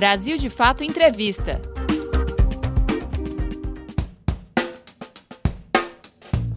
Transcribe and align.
Brasil 0.00 0.38
de 0.38 0.48
Fato 0.48 0.82
Entrevista. 0.82 1.60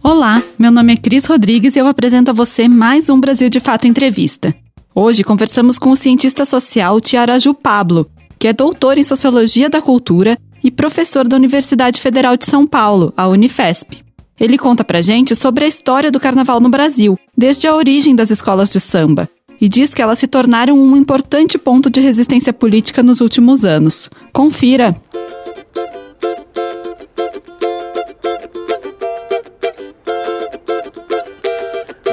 Olá, 0.02 0.42
meu 0.58 0.72
nome 0.72 0.94
é 0.94 0.96
Cris 0.96 1.26
Rodrigues 1.26 1.76
e 1.76 1.78
eu 1.78 1.86
apresento 1.86 2.30
a 2.30 2.34
você 2.34 2.68
mais 2.68 3.10
um 3.10 3.20
Brasil 3.20 3.50
de 3.50 3.60
Fato 3.60 3.86
Entrevista. 3.86 4.54
Hoje 4.94 5.22
conversamos 5.22 5.78
com 5.78 5.90
o 5.90 5.96
cientista 5.96 6.46
social 6.46 6.98
Tiaraju 7.02 7.52
Pablo, 7.52 8.10
que 8.38 8.48
é 8.48 8.52
doutor 8.54 8.96
em 8.96 9.04
Sociologia 9.04 9.68
da 9.68 9.82
Cultura 9.82 10.38
e 10.62 10.70
professor 10.70 11.28
da 11.28 11.36
Universidade 11.36 12.00
Federal 12.00 12.38
de 12.38 12.46
São 12.46 12.66
Paulo, 12.66 13.12
a 13.14 13.28
Unifesp. 13.28 14.02
Ele 14.40 14.56
conta 14.56 14.82
pra 14.82 15.02
gente 15.02 15.36
sobre 15.36 15.66
a 15.66 15.68
história 15.68 16.10
do 16.10 16.18
carnaval 16.18 16.60
no 16.60 16.70
Brasil, 16.70 17.18
desde 17.36 17.66
a 17.66 17.76
origem 17.76 18.16
das 18.16 18.30
escolas 18.30 18.70
de 18.70 18.80
samba, 18.80 19.28
e 19.60 19.68
diz 19.68 19.94
que 19.94 20.02
elas 20.02 20.18
se 20.18 20.26
tornaram 20.26 20.78
um 20.78 20.96
importante 20.96 21.58
ponto 21.58 21.90
de 21.90 22.00
resistência 22.00 22.52
política 22.52 23.02
nos 23.02 23.20
últimos 23.20 23.64
anos. 23.64 24.10
Confira! 24.32 24.96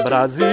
Brasil, 0.04 0.44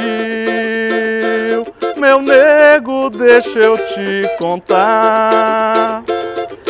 meu 1.97 2.21
nego, 2.21 3.09
deixa 3.09 3.59
eu 3.59 3.77
te 3.77 4.37
contar 4.37 6.03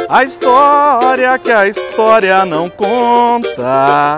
a 0.09 0.23
história 0.23 1.37
que 1.37 1.51
a 1.51 1.67
história 1.67 2.43
não 2.45 2.67
conta. 2.69 4.17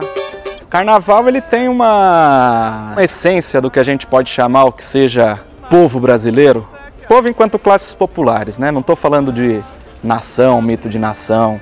Carnaval 0.70 1.28
ele 1.28 1.42
tem 1.42 1.68
uma, 1.68 2.94
uma 2.94 3.04
essência 3.04 3.60
do 3.60 3.70
que 3.70 3.78
a 3.78 3.84
gente 3.84 4.08
pode 4.08 4.30
chamar 4.30 4.64
o 4.64 4.72
que 4.72 4.86
seja 4.86 5.42
povo 5.72 6.02
brasileiro. 6.02 6.68
Povo 7.08 7.30
enquanto 7.30 7.58
classes 7.58 7.94
populares, 7.94 8.58
né? 8.58 8.72
Não 8.72 8.82
estou 8.82 8.94
falando 8.94 9.32
de 9.32 9.64
nação, 10.04 10.62
mito 10.62 10.90
de 10.90 11.00
nação. 11.00 11.62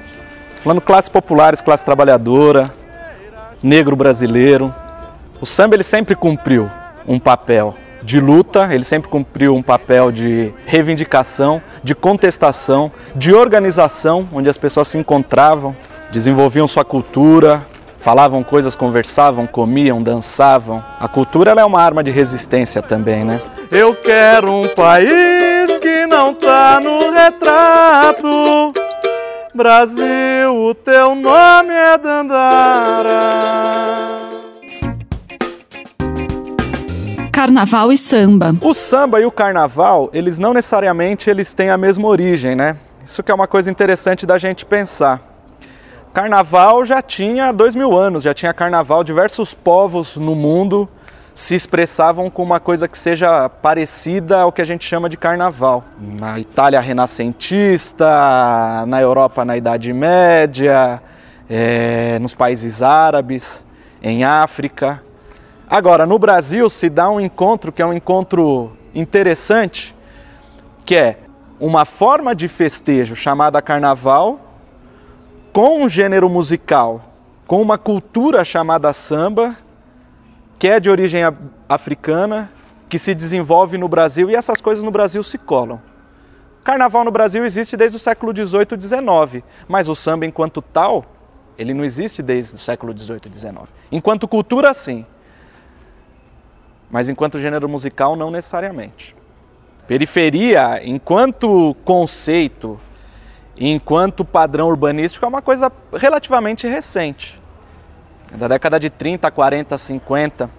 Falando 0.63 0.81
classes 0.81 1.09
populares, 1.09 1.61
classe 1.61 1.85
trabalhadora, 1.85 2.73
negro 3.61 3.95
brasileiro. 3.95 4.73
O 5.39 5.45
samba 5.45 5.75
ele 5.75 5.83
sempre 5.83 6.15
cumpriu 6.15 6.71
um 7.07 7.19
papel 7.19 7.75
de 8.01 8.19
luta, 8.19 8.73
ele 8.73 8.83
sempre 8.83 9.07
cumpriu 9.09 9.55
um 9.55 9.61
papel 9.61 10.11
de 10.11 10.51
reivindicação, 10.65 11.61
de 11.83 11.93
contestação, 11.93 12.91
de 13.15 13.31
organização, 13.31 14.27
onde 14.33 14.49
as 14.49 14.57
pessoas 14.57 14.87
se 14.87 14.97
encontravam, 14.97 15.75
desenvolviam 16.11 16.67
sua 16.67 16.83
cultura, 16.83 17.63
falavam 17.99 18.43
coisas, 18.43 18.75
conversavam, 18.75 19.45
comiam, 19.45 20.01
dançavam. 20.01 20.83
A 20.99 21.07
cultura 21.07 21.51
é 21.51 21.65
uma 21.65 21.81
arma 21.81 22.03
de 22.03 22.11
resistência 22.11 22.81
também, 22.81 23.23
né? 23.23 23.39
Eu 23.71 23.95
quero 23.95 24.51
um 24.51 24.67
país 24.69 25.77
que 25.79 26.05
não 26.07 26.33
tá 26.33 26.79
no 26.79 27.11
retrato. 27.11 28.73
Brasil, 29.53 30.55
o 30.55 30.73
teu 30.73 31.15
nome 31.15 31.73
é 31.73 31.97
Dandara. 31.97 33.19
Carnaval 37.31 37.91
e 37.91 37.97
samba. 37.97 38.53
O 38.61 38.73
samba 38.73 39.21
e 39.21 39.25
o 39.25 39.31
carnaval, 39.31 40.09
eles 40.13 40.37
não 40.37 40.53
necessariamente 40.53 41.29
eles 41.29 41.53
têm 41.53 41.69
a 41.69 41.77
mesma 41.77 42.07
origem, 42.07 42.55
né? 42.55 42.75
Isso 43.05 43.23
que 43.23 43.31
é 43.31 43.33
uma 43.33 43.47
coisa 43.47 43.71
interessante 43.71 44.25
da 44.25 44.37
gente 44.37 44.65
pensar. 44.65 45.28
Carnaval 46.13 46.83
já 46.85 47.01
tinha 47.01 47.51
dois 47.51 47.75
mil 47.75 47.95
anos, 47.95 48.23
já 48.23 48.33
tinha 48.33 48.53
carnaval. 48.53 49.03
Diversos 49.03 49.53
povos 49.53 50.15
no 50.15 50.33
mundo 50.33 50.89
se 51.35 51.53
expressavam 51.55 52.29
com 52.29 52.41
uma 52.41 52.59
coisa 52.59 52.87
que 52.87 52.97
seja 52.97 53.47
parecida 53.47 54.41
ao 54.41 54.51
que 54.51 54.61
a 54.61 54.65
gente 54.65 54.83
chama 54.83 55.07
de 55.07 55.15
carnaval. 55.15 55.83
Na 55.99 56.39
Itália 56.39 56.79
renascentista, 56.79 58.05
na 58.87 58.99
Europa 58.99 59.45
na 59.45 59.55
Idade 59.55 59.93
Média, 59.93 61.01
é, 61.47 62.17
nos 62.19 62.33
países 62.33 62.81
árabes, 62.81 63.65
em 64.01 64.23
África. 64.23 65.01
Agora, 65.69 66.07
no 66.07 66.17
Brasil 66.17 66.69
se 66.69 66.89
dá 66.89 67.09
um 67.09 67.21
encontro 67.21 67.71
que 67.71 67.81
é 67.81 67.85
um 67.85 67.93
encontro 67.93 68.71
interessante, 68.93 69.95
que 70.83 70.95
é 70.95 71.19
uma 71.59 71.85
forma 71.85 72.33
de 72.33 72.47
festejo 72.47 73.15
chamada 73.15 73.61
carnaval 73.61 74.48
com 75.51 75.83
um 75.83 75.89
gênero 75.89 76.29
musical, 76.29 77.01
com 77.47 77.61
uma 77.61 77.77
cultura 77.77 78.43
chamada 78.43 78.91
samba, 78.93 79.55
que 80.57 80.67
é 80.67 80.79
de 80.79 80.89
origem 80.89 81.21
africana, 81.67 82.51
que 82.87 82.99
se 82.99 83.13
desenvolve 83.13 83.77
no 83.77 83.87
Brasil 83.87 84.29
e 84.29 84.35
essas 84.35 84.61
coisas 84.61 84.83
no 84.83 84.91
Brasil 84.91 85.23
se 85.23 85.37
colam. 85.37 85.81
Carnaval 86.63 87.03
no 87.03 87.11
Brasil 87.11 87.45
existe 87.45 87.77
desde 87.77 87.97
o 87.97 87.99
século 87.99 88.33
XVIII 88.35 88.67
e 88.71 88.81
XIX, 88.81 89.43
mas 89.67 89.87
o 89.87 89.95
samba 89.95 90.25
enquanto 90.25 90.61
tal, 90.61 91.05
ele 91.57 91.73
não 91.73 91.83
existe 91.83 92.21
desde 92.21 92.55
o 92.55 92.59
século 92.59 92.97
XVIII 92.97 93.21
e 93.25 93.33
XIX. 93.33 93.55
Enquanto 93.91 94.27
cultura, 94.27 94.73
sim 94.73 95.05
mas 96.89 97.07
enquanto 97.07 97.39
gênero 97.39 97.69
musical, 97.69 98.15
não 98.15 98.31
necessariamente. 98.31 99.15
Periferia, 99.87 100.81
enquanto 100.83 101.75
conceito, 101.85 102.79
enquanto 103.67 104.23
padrão 104.23 104.69
urbanístico, 104.69 105.25
é 105.25 105.27
uma 105.27 105.41
coisa 105.41 105.71
relativamente 105.93 106.67
recente. 106.67 107.39
Da 108.31 108.47
década 108.47 108.79
de 108.79 108.89
30, 108.89 109.29
40, 109.29 109.77
50. 109.77 110.49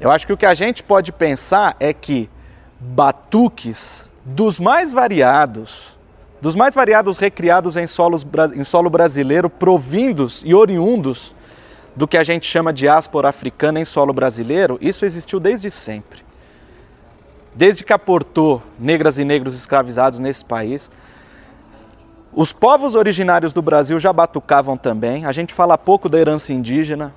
Eu 0.00 0.10
acho 0.10 0.26
que 0.26 0.32
o 0.32 0.36
que 0.36 0.46
a 0.46 0.54
gente 0.54 0.82
pode 0.82 1.12
pensar 1.12 1.76
é 1.78 1.92
que 1.92 2.30
batuques 2.78 4.10
dos 4.24 4.58
mais 4.58 4.92
variados, 4.92 5.98
dos 6.40 6.56
mais 6.56 6.74
variados 6.74 7.18
recriados 7.18 7.76
em, 7.76 7.86
solos, 7.86 8.26
em 8.54 8.64
solo 8.64 8.88
brasileiro, 8.88 9.50
provindos 9.50 10.42
e 10.46 10.54
oriundos 10.54 11.34
do 11.94 12.08
que 12.08 12.16
a 12.16 12.22
gente 12.22 12.46
chama 12.46 12.72
de 12.72 12.80
diáspora 12.80 13.28
africana 13.28 13.80
em 13.80 13.84
solo 13.84 14.12
brasileiro, 14.12 14.78
isso 14.80 15.04
existiu 15.04 15.38
desde 15.38 15.70
sempre. 15.70 16.20
Desde 17.54 17.84
que 17.84 17.92
aportou 17.92 18.62
negras 18.78 19.18
e 19.18 19.24
negros 19.24 19.54
escravizados 19.54 20.18
nesse 20.18 20.44
país. 20.44 20.90
Os 22.32 22.52
povos 22.52 22.94
originários 22.94 23.52
do 23.52 23.60
Brasil 23.60 23.98
já 23.98 24.12
batucavam 24.12 24.76
também. 24.76 25.26
A 25.26 25.32
gente 25.32 25.52
fala 25.52 25.76
pouco 25.76 26.08
da 26.08 26.18
herança 26.18 26.52
indígena, 26.52 27.12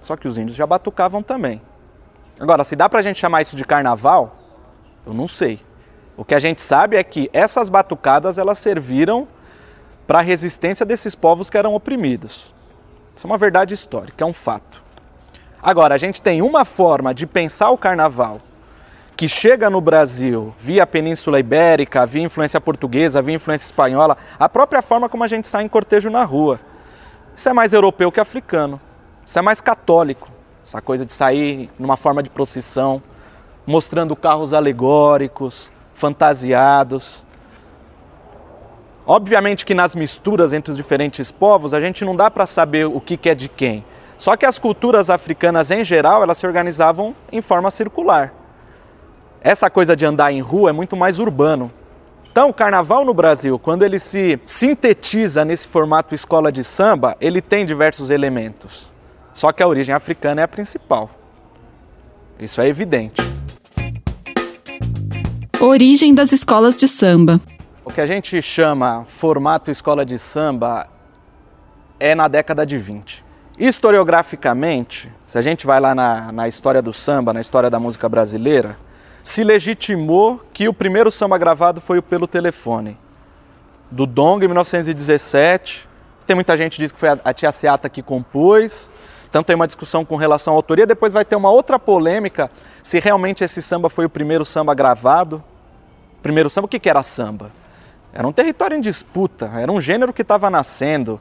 só 0.00 0.16
que 0.16 0.28
os 0.28 0.36
índios 0.36 0.56
já 0.56 0.66
batucavam 0.66 1.22
também. 1.22 1.62
Agora, 2.38 2.62
se 2.62 2.76
dá 2.76 2.88
para 2.88 2.98
a 2.98 3.02
gente 3.02 3.18
chamar 3.18 3.40
isso 3.40 3.56
de 3.56 3.64
carnaval, 3.64 4.36
eu 5.06 5.14
não 5.14 5.26
sei. 5.26 5.60
O 6.14 6.24
que 6.24 6.34
a 6.34 6.38
gente 6.38 6.60
sabe 6.60 6.96
é 6.96 7.02
que 7.02 7.30
essas 7.32 7.70
batucadas 7.70 8.36
elas 8.36 8.58
serviram 8.58 9.26
para 10.06 10.18
a 10.18 10.22
resistência 10.22 10.84
desses 10.84 11.14
povos 11.14 11.48
que 11.48 11.56
eram 11.56 11.74
oprimidos. 11.74 12.52
Isso 13.16 13.26
é 13.26 13.30
uma 13.30 13.38
verdade 13.38 13.72
histórica, 13.72 14.22
é 14.22 14.26
um 14.26 14.32
fato. 14.32 14.82
Agora, 15.62 15.94
a 15.94 15.98
gente 15.98 16.20
tem 16.20 16.42
uma 16.42 16.66
forma 16.66 17.14
de 17.14 17.26
pensar 17.26 17.70
o 17.70 17.78
carnaval 17.78 18.38
que 19.20 19.28
chega 19.28 19.68
no 19.68 19.82
Brasil 19.82 20.54
via 20.58 20.86
Península 20.86 21.38
Ibérica, 21.38 22.06
via 22.06 22.22
influência 22.22 22.58
portuguesa, 22.58 23.20
via 23.20 23.34
influência 23.34 23.66
espanhola, 23.66 24.16
a 24.38 24.48
própria 24.48 24.80
forma 24.80 25.10
como 25.10 25.22
a 25.22 25.26
gente 25.26 25.46
sai 25.46 25.62
em 25.62 25.68
cortejo 25.68 26.08
na 26.08 26.24
rua. 26.24 26.58
Isso 27.36 27.46
é 27.46 27.52
mais 27.52 27.74
europeu 27.74 28.10
que 28.10 28.18
africano. 28.18 28.80
Isso 29.26 29.38
é 29.38 29.42
mais 29.42 29.60
católico. 29.60 30.30
Essa 30.64 30.80
coisa 30.80 31.04
de 31.04 31.12
sair 31.12 31.68
numa 31.78 31.98
forma 31.98 32.22
de 32.22 32.30
procissão, 32.30 33.02
mostrando 33.66 34.16
carros 34.16 34.54
alegóricos, 34.54 35.70
fantasiados. 35.94 37.22
Obviamente 39.06 39.66
que 39.66 39.74
nas 39.74 39.94
misturas 39.94 40.54
entre 40.54 40.70
os 40.70 40.78
diferentes 40.78 41.30
povos 41.30 41.74
a 41.74 41.80
gente 41.80 42.06
não 42.06 42.16
dá 42.16 42.30
para 42.30 42.46
saber 42.46 42.86
o 42.86 42.98
que, 43.02 43.18
que 43.18 43.28
é 43.28 43.34
de 43.34 43.50
quem. 43.50 43.84
Só 44.16 44.34
que 44.34 44.46
as 44.46 44.58
culturas 44.58 45.10
africanas 45.10 45.70
em 45.70 45.84
geral 45.84 46.22
elas 46.22 46.38
se 46.38 46.46
organizavam 46.46 47.14
em 47.30 47.42
forma 47.42 47.70
circular. 47.70 48.39
Essa 49.42 49.70
coisa 49.70 49.96
de 49.96 50.04
andar 50.04 50.30
em 50.32 50.40
rua 50.40 50.68
é 50.68 50.72
muito 50.72 50.94
mais 50.94 51.18
urbano. 51.18 51.72
Então, 52.30 52.50
o 52.50 52.54
carnaval 52.54 53.06
no 53.06 53.14
Brasil, 53.14 53.58
quando 53.58 53.82
ele 53.82 53.98
se 53.98 54.38
sintetiza 54.44 55.44
nesse 55.46 55.66
formato 55.66 56.14
escola 56.14 56.52
de 56.52 56.62
samba, 56.62 57.16
ele 57.20 57.40
tem 57.40 57.64
diversos 57.64 58.10
elementos. 58.10 58.90
Só 59.32 59.50
que 59.50 59.62
a 59.62 59.66
origem 59.66 59.94
africana 59.94 60.42
é 60.42 60.44
a 60.44 60.48
principal. 60.48 61.08
Isso 62.38 62.60
é 62.60 62.68
evidente. 62.68 63.20
Origem 65.58 66.14
das 66.14 66.32
escolas 66.32 66.76
de 66.76 66.86
samba. 66.86 67.40
O 67.82 67.90
que 67.90 68.00
a 68.00 68.06
gente 68.06 68.40
chama 68.42 69.06
formato 69.18 69.70
escola 69.70 70.04
de 70.04 70.18
samba 70.18 70.86
é 71.98 72.14
na 72.14 72.28
década 72.28 72.66
de 72.66 72.76
20. 72.76 73.24
Historiograficamente, 73.58 75.10
se 75.24 75.38
a 75.38 75.42
gente 75.42 75.66
vai 75.66 75.80
lá 75.80 75.94
na, 75.94 76.30
na 76.30 76.46
história 76.46 76.82
do 76.82 76.92
samba, 76.92 77.32
na 77.32 77.40
história 77.40 77.70
da 77.70 77.78
música 77.80 78.08
brasileira, 78.08 78.76
se 79.30 79.44
legitimou 79.44 80.40
que 80.52 80.68
o 80.68 80.74
primeiro 80.74 81.08
samba 81.08 81.38
gravado 81.38 81.80
foi 81.80 81.98
o 81.98 82.02
Pelo 82.02 82.26
Telefone, 82.26 82.98
do 83.88 84.04
Dong, 84.04 84.44
em 84.44 84.48
1917. 84.48 85.88
Tem 86.26 86.34
muita 86.34 86.56
gente 86.56 86.74
que 86.74 86.82
diz 86.82 86.90
que 86.90 86.98
foi 86.98 87.10
a 87.10 87.32
tia 87.32 87.52
Seata 87.52 87.88
que 87.88 88.02
compôs, 88.02 88.90
então 89.28 89.44
tem 89.44 89.54
uma 89.54 89.68
discussão 89.68 90.04
com 90.04 90.16
relação 90.16 90.52
à 90.52 90.56
autoria. 90.56 90.84
Depois 90.84 91.12
vai 91.12 91.24
ter 91.24 91.36
uma 91.36 91.48
outra 91.48 91.78
polêmica 91.78 92.50
se 92.82 92.98
realmente 92.98 93.44
esse 93.44 93.62
samba 93.62 93.88
foi 93.88 94.04
o 94.04 94.10
primeiro 94.10 94.44
samba 94.44 94.74
gravado. 94.74 95.40
Primeiro 96.20 96.50
samba, 96.50 96.66
o 96.66 96.68
que, 96.68 96.80
que 96.80 96.90
era 96.90 97.02
samba? 97.04 97.52
Era 98.12 98.26
um 98.26 98.32
território 98.32 98.76
em 98.76 98.80
disputa, 98.80 99.48
era 99.54 99.70
um 99.70 99.80
gênero 99.80 100.12
que 100.12 100.22
estava 100.22 100.50
nascendo. 100.50 101.20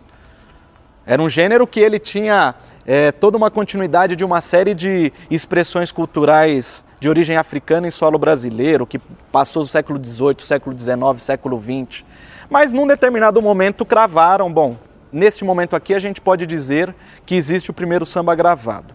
Era 1.05 1.21
um 1.21 1.29
gênero 1.29 1.67
que 1.67 1.79
ele 1.79 1.99
tinha 1.99 2.55
é, 2.87 3.11
toda 3.11 3.37
uma 3.37 3.51
continuidade 3.51 4.15
de 4.15 4.25
uma 4.25 4.41
série 4.41 4.73
de 4.73 5.13
expressões 5.29 5.91
culturais 5.91 6.83
de 6.99 7.07
origem 7.07 7.37
africana 7.37 7.87
em 7.87 7.91
solo 7.91 8.19
brasileiro, 8.19 8.85
que 8.85 8.99
passou 9.31 9.63
do 9.63 9.69
século 9.69 10.03
XVIII, 10.03 10.35
século 10.41 10.77
XIX, 10.77 10.97
século 11.19 11.61
XX. 11.61 12.03
Mas 12.49 12.73
num 12.73 12.85
determinado 12.85 13.41
momento 13.41 13.85
cravaram, 13.85 14.51
bom, 14.51 14.75
neste 15.11 15.45
momento 15.45 15.75
aqui 15.75 15.93
a 15.93 15.99
gente 15.99 16.19
pode 16.19 16.45
dizer 16.45 16.93
que 17.25 17.35
existe 17.35 17.71
o 17.71 17.73
primeiro 17.73 18.05
samba 18.05 18.35
gravado. 18.35 18.93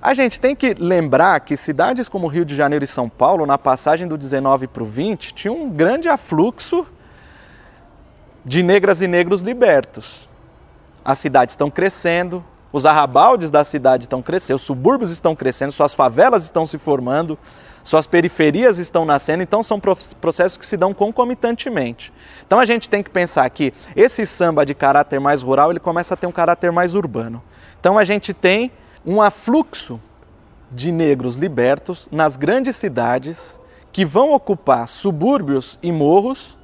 A 0.00 0.14
gente 0.14 0.40
tem 0.40 0.54
que 0.54 0.74
lembrar 0.74 1.40
que 1.40 1.56
cidades 1.56 2.08
como 2.08 2.28
Rio 2.28 2.44
de 2.44 2.54
Janeiro 2.54 2.84
e 2.84 2.88
São 2.88 3.08
Paulo, 3.08 3.44
na 3.44 3.58
passagem 3.58 4.06
do 4.06 4.16
19 4.16 4.68
para 4.68 4.82
o 4.82 4.86
20, 4.86 5.34
tinham 5.34 5.56
um 5.56 5.68
grande 5.68 6.08
afluxo 6.08 6.86
de 8.44 8.62
negras 8.62 9.02
e 9.02 9.08
negros 9.08 9.40
libertos. 9.40 10.28
As 11.04 11.18
cidades 11.18 11.54
estão 11.54 11.68
crescendo, 11.68 12.44
os 12.76 12.84
arrabaldes 12.84 13.50
da 13.50 13.64
cidade 13.64 14.04
estão 14.04 14.20
crescendo, 14.20 14.56
os 14.56 14.62
subúrbios 14.62 15.10
estão 15.10 15.34
crescendo, 15.34 15.72
suas 15.72 15.94
favelas 15.94 16.44
estão 16.44 16.66
se 16.66 16.76
formando, 16.76 17.38
suas 17.82 18.06
periferias 18.06 18.76
estão 18.76 19.06
nascendo, 19.06 19.42
então 19.42 19.62
são 19.62 19.80
processos 19.80 20.58
que 20.58 20.66
se 20.66 20.76
dão 20.76 20.92
concomitantemente. 20.92 22.12
Então 22.46 22.58
a 22.58 22.66
gente 22.66 22.90
tem 22.90 23.02
que 23.02 23.08
pensar 23.08 23.48
que 23.48 23.72
esse 23.96 24.26
samba 24.26 24.66
de 24.66 24.74
caráter 24.74 25.18
mais 25.18 25.40
rural, 25.40 25.70
ele 25.70 25.80
começa 25.80 26.12
a 26.12 26.16
ter 26.18 26.26
um 26.26 26.32
caráter 26.32 26.70
mais 26.70 26.94
urbano. 26.94 27.42
Então 27.80 27.96
a 27.96 28.04
gente 28.04 28.34
tem 28.34 28.70
um 29.06 29.22
afluxo 29.22 29.98
de 30.70 30.92
negros 30.92 31.36
libertos 31.36 32.06
nas 32.12 32.36
grandes 32.36 32.76
cidades 32.76 33.58
que 33.90 34.04
vão 34.04 34.34
ocupar 34.34 34.86
subúrbios 34.86 35.78
e 35.82 35.90
morros 35.90 36.58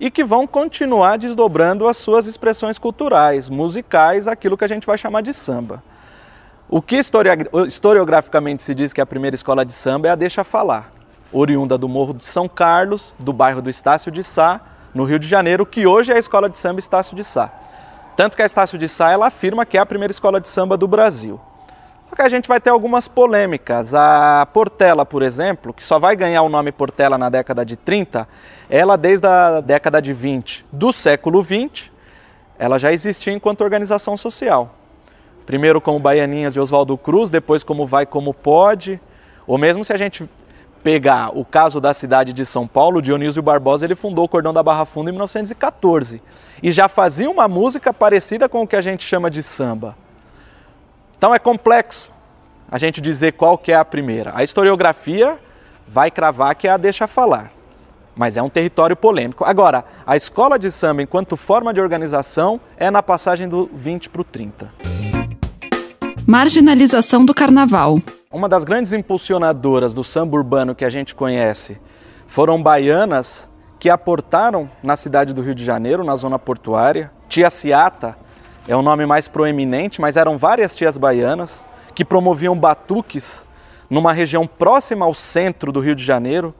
e 0.00 0.10
que 0.10 0.24
vão 0.24 0.46
continuar 0.46 1.18
desdobrando 1.18 1.86
as 1.86 1.98
suas 1.98 2.26
expressões 2.26 2.78
culturais, 2.78 3.50
musicais, 3.50 4.26
aquilo 4.26 4.56
que 4.56 4.64
a 4.64 4.68
gente 4.68 4.86
vai 4.86 4.96
chamar 4.96 5.20
de 5.20 5.34
samba. 5.34 5.82
O 6.66 6.80
que 6.80 6.96
historiograficamente 6.96 8.62
se 8.62 8.74
diz 8.74 8.94
que 8.94 9.00
é 9.00 9.04
a 9.04 9.06
primeira 9.06 9.34
escola 9.34 9.62
de 9.64 9.74
samba 9.74 10.08
é 10.08 10.10
a 10.10 10.14
Deixa 10.14 10.42
Falar, 10.42 10.90
oriunda 11.30 11.76
do 11.76 11.88
Morro 11.88 12.14
de 12.14 12.24
São 12.24 12.48
Carlos, 12.48 13.14
do 13.18 13.32
bairro 13.32 13.60
do 13.60 13.68
Estácio 13.68 14.10
de 14.10 14.24
Sá, 14.24 14.60
no 14.94 15.04
Rio 15.04 15.18
de 15.18 15.28
Janeiro, 15.28 15.66
que 15.66 15.86
hoje 15.86 16.10
é 16.12 16.16
a 16.16 16.18
escola 16.18 16.48
de 16.48 16.56
samba 16.56 16.78
Estácio 16.78 17.14
de 17.14 17.22
Sá. 17.22 17.52
Tanto 18.16 18.36
que 18.36 18.42
a 18.42 18.46
Estácio 18.46 18.78
de 18.78 18.88
Sá 18.88 19.10
ela 19.10 19.26
afirma 19.26 19.66
que 19.66 19.76
é 19.76 19.80
a 19.80 19.86
primeira 19.86 20.12
escola 20.12 20.40
de 20.40 20.48
samba 20.48 20.76
do 20.76 20.88
Brasil. 20.88 21.38
Só 22.10 22.16
que 22.16 22.22
a 22.22 22.28
gente 22.28 22.48
vai 22.48 22.60
ter 22.60 22.70
algumas 22.70 23.06
polêmicas. 23.06 23.94
A 23.94 24.44
Portela, 24.52 25.06
por 25.06 25.22
exemplo, 25.22 25.72
que 25.72 25.84
só 25.84 25.96
vai 25.96 26.16
ganhar 26.16 26.42
o 26.42 26.48
nome 26.48 26.72
Portela 26.72 27.16
na 27.16 27.28
década 27.28 27.64
de 27.64 27.76
30, 27.76 28.26
ela 28.68 28.96
desde 28.96 29.28
a 29.28 29.60
década 29.60 30.02
de 30.02 30.12
20 30.12 30.66
do 30.72 30.92
século 30.92 31.40
20, 31.40 31.92
ela 32.58 32.78
já 32.78 32.92
existia 32.92 33.32
enquanto 33.32 33.60
organização 33.60 34.16
social. 34.16 34.74
Primeiro 35.46 35.80
como 35.80 36.00
Baianinhas 36.00 36.52
de 36.52 36.58
Oswaldo 36.58 36.98
Cruz, 36.98 37.30
depois 37.30 37.62
como 37.62 37.86
Vai 37.86 38.04
Como 38.04 38.34
Pode, 38.34 39.00
ou 39.46 39.56
mesmo 39.56 39.84
se 39.84 39.92
a 39.92 39.96
gente 39.96 40.28
pegar 40.82 41.30
o 41.38 41.44
caso 41.44 41.80
da 41.80 41.94
cidade 41.94 42.32
de 42.32 42.44
São 42.44 42.66
Paulo, 42.66 43.00
Dionísio 43.00 43.40
Barbosa 43.40 43.84
ele 43.84 43.94
fundou 43.94 44.24
o 44.24 44.28
Cordão 44.28 44.52
da 44.52 44.64
Barra 44.64 44.84
Funda 44.84 45.10
em 45.10 45.12
1914 45.12 46.20
e 46.60 46.72
já 46.72 46.88
fazia 46.88 47.30
uma 47.30 47.46
música 47.46 47.94
parecida 47.94 48.48
com 48.48 48.62
o 48.62 48.66
que 48.66 48.74
a 48.74 48.80
gente 48.80 49.04
chama 49.04 49.30
de 49.30 49.44
samba. 49.44 49.94
Então 51.20 51.34
é 51.34 51.38
complexo 51.38 52.10
a 52.70 52.78
gente 52.78 52.98
dizer 52.98 53.32
qual 53.32 53.58
que 53.58 53.70
é 53.70 53.74
a 53.74 53.84
primeira. 53.84 54.32
A 54.34 54.42
historiografia 54.42 55.36
vai 55.86 56.10
cravar 56.10 56.54
que 56.54 56.66
é 56.66 56.70
a 56.70 56.78
deixa 56.78 57.06
falar, 57.06 57.52
mas 58.16 58.38
é 58.38 58.42
um 58.42 58.48
território 58.48 58.96
polêmico. 58.96 59.44
Agora, 59.44 59.84
a 60.06 60.16
escola 60.16 60.58
de 60.58 60.70
samba 60.70 61.02
enquanto 61.02 61.36
forma 61.36 61.74
de 61.74 61.80
organização 61.80 62.58
é 62.78 62.90
na 62.90 63.02
passagem 63.02 63.50
do 63.50 63.68
20 63.70 64.08
para 64.08 64.22
o 64.22 64.24
30. 64.24 64.72
Marginalização 66.26 67.22
do 67.22 67.34
carnaval. 67.34 68.00
Uma 68.32 68.48
das 68.48 68.64
grandes 68.64 68.94
impulsionadoras 68.94 69.92
do 69.92 70.02
samba 70.02 70.38
urbano 70.38 70.74
que 70.74 70.86
a 70.86 70.88
gente 70.88 71.14
conhece 71.14 71.78
foram 72.26 72.62
baianas 72.62 73.50
que 73.78 73.90
aportaram 73.90 74.70
na 74.82 74.96
cidade 74.96 75.34
do 75.34 75.42
Rio 75.42 75.54
de 75.54 75.66
Janeiro, 75.66 76.02
na 76.02 76.16
zona 76.16 76.38
portuária. 76.38 77.12
Tia 77.28 77.50
Ciata, 77.50 78.16
é 78.68 78.76
o 78.76 78.82
nome 78.82 79.06
mais 79.06 79.28
proeminente, 79.28 80.00
mas 80.00 80.16
eram 80.16 80.36
várias 80.38 80.74
tias 80.74 80.96
baianas 80.98 81.64
que 81.94 82.04
promoviam 82.04 82.56
batuques 82.56 83.44
numa 83.88 84.12
região 84.12 84.46
próxima 84.46 85.04
ao 85.04 85.14
centro 85.14 85.72
do 85.72 85.80
Rio 85.80 85.94
de 85.94 86.04
Janeiro, 86.04 86.54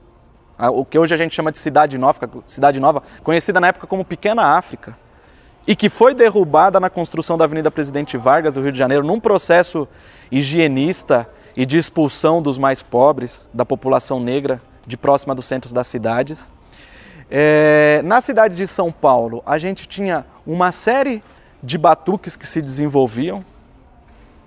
o 0.57 0.85
que 0.85 0.99
hoje 0.99 1.13
a 1.13 1.17
gente 1.17 1.33
chama 1.33 1.51
de 1.51 1.57
Cidade 1.57 1.97
Nova, 1.97 2.29
Cidade 2.45 2.79
Nova, 2.79 3.01
conhecida 3.23 3.59
na 3.59 3.67
época 3.67 3.87
como 3.87 4.05
Pequena 4.05 4.57
África, 4.57 4.95
e 5.65 5.75
que 5.75 5.89
foi 5.89 6.13
derrubada 6.13 6.79
na 6.79 6.89
construção 6.89 7.37
da 7.37 7.45
Avenida 7.45 7.71
Presidente 7.71 8.17
Vargas 8.17 8.53
do 8.53 8.61
Rio 8.61 8.71
de 8.71 8.77
Janeiro 8.77 9.05
num 9.05 9.19
processo 9.19 9.87
higienista 10.29 11.27
e 11.55 11.65
de 11.65 11.77
expulsão 11.77 12.41
dos 12.41 12.57
mais 12.57 12.81
pobres, 12.81 13.47
da 13.53 13.65
população 13.65 14.19
negra 14.19 14.61
de 14.85 14.97
próxima 14.97 15.33
dos 15.35 15.45
centros 15.45 15.71
das 15.73 15.87
cidades. 15.87 16.51
É, 17.29 18.01
na 18.03 18.19
cidade 18.19 18.55
de 18.55 18.67
São 18.67 18.91
Paulo, 18.91 19.41
a 19.45 19.57
gente 19.57 19.87
tinha 19.87 20.25
uma 20.45 20.71
série 20.71 21.23
de 21.61 21.77
batuques 21.77 22.35
que 22.35 22.47
se 22.47 22.61
desenvolviam 22.61 23.43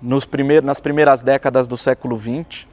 nos 0.01 0.25
primeiros, 0.25 0.65
nas 0.65 0.79
primeiras 0.79 1.21
décadas 1.21 1.67
do 1.67 1.77
século 1.77 2.19
XX, 2.19 2.67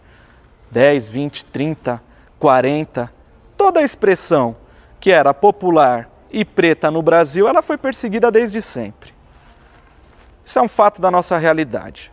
10, 0.71 1.09
20, 1.09 1.44
30, 1.47 2.03
40, 2.39 3.12
toda 3.56 3.81
a 3.81 3.83
expressão 3.83 4.56
que 5.00 5.11
era 5.11 5.33
popular 5.33 6.09
e 6.31 6.44
preta 6.44 6.91
no 6.91 7.03
Brasil, 7.03 7.47
ela 7.47 7.62
foi 7.62 7.77
perseguida 7.77 8.31
desde 8.31 8.61
sempre. 8.62 9.12
Isso 10.44 10.59
é 10.59 10.62
um 10.62 10.69
fato 10.69 11.00
da 11.00 11.11
nossa 11.11 11.37
realidade. 11.39 12.11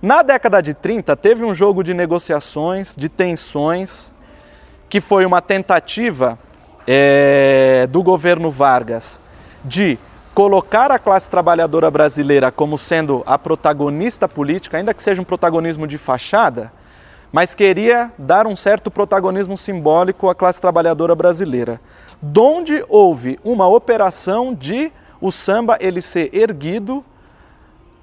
Na 0.00 0.22
década 0.22 0.62
de 0.62 0.72
30, 0.72 1.14
teve 1.16 1.44
um 1.44 1.54
jogo 1.54 1.82
de 1.82 1.92
negociações, 1.92 2.94
de 2.96 3.08
tensões, 3.08 4.12
que 4.88 5.00
foi 5.00 5.26
uma 5.26 5.42
tentativa 5.42 6.38
é, 6.86 7.86
do 7.90 8.02
governo 8.02 8.50
Vargas 8.50 9.20
de 9.64 9.98
colocar 10.34 10.92
a 10.92 10.98
classe 10.98 11.28
trabalhadora 11.28 11.90
brasileira 11.90 12.50
como 12.52 12.78
sendo 12.78 13.22
a 13.26 13.38
protagonista 13.38 14.28
política, 14.28 14.78
ainda 14.78 14.94
que 14.94 15.02
seja 15.02 15.20
um 15.20 15.24
protagonismo 15.24 15.86
de 15.86 15.98
fachada, 15.98 16.72
mas 17.32 17.54
queria 17.54 18.12
dar 18.18 18.46
um 18.46 18.56
certo 18.56 18.90
protagonismo 18.90 19.56
simbólico 19.56 20.28
à 20.28 20.34
classe 20.34 20.60
trabalhadora 20.60 21.14
brasileira. 21.14 21.80
Donde 22.20 22.84
houve 22.88 23.38
uma 23.44 23.68
operação 23.68 24.54
de 24.54 24.92
o 25.20 25.30
samba 25.30 25.76
ele 25.80 26.00
ser 26.00 26.34
erguido 26.34 27.04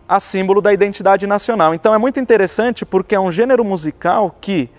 a 0.07 0.19
símbolo 0.19 0.61
da 0.61 0.71
identidade 0.71 1.27
nacional. 1.27 1.73
Então 1.73 1.93
é 1.93 1.97
muito 1.97 2.19
interessante 2.19 2.85
porque 2.85 3.15
é 3.15 3.19
um 3.19 3.31
gênero 3.31 3.65
musical 3.65 4.35
que 4.39 4.69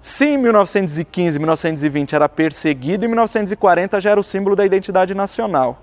se 0.00 0.26
em 0.26 0.38
1915, 0.38 1.38
1920 1.38 2.14
era 2.14 2.28
perseguido, 2.28 3.04
em 3.04 3.08
1940 3.08 4.00
já 4.00 4.10
era 4.10 4.20
o 4.20 4.24
símbolo 4.24 4.54
da 4.54 4.66
identidade 4.66 5.14
nacional 5.14 5.78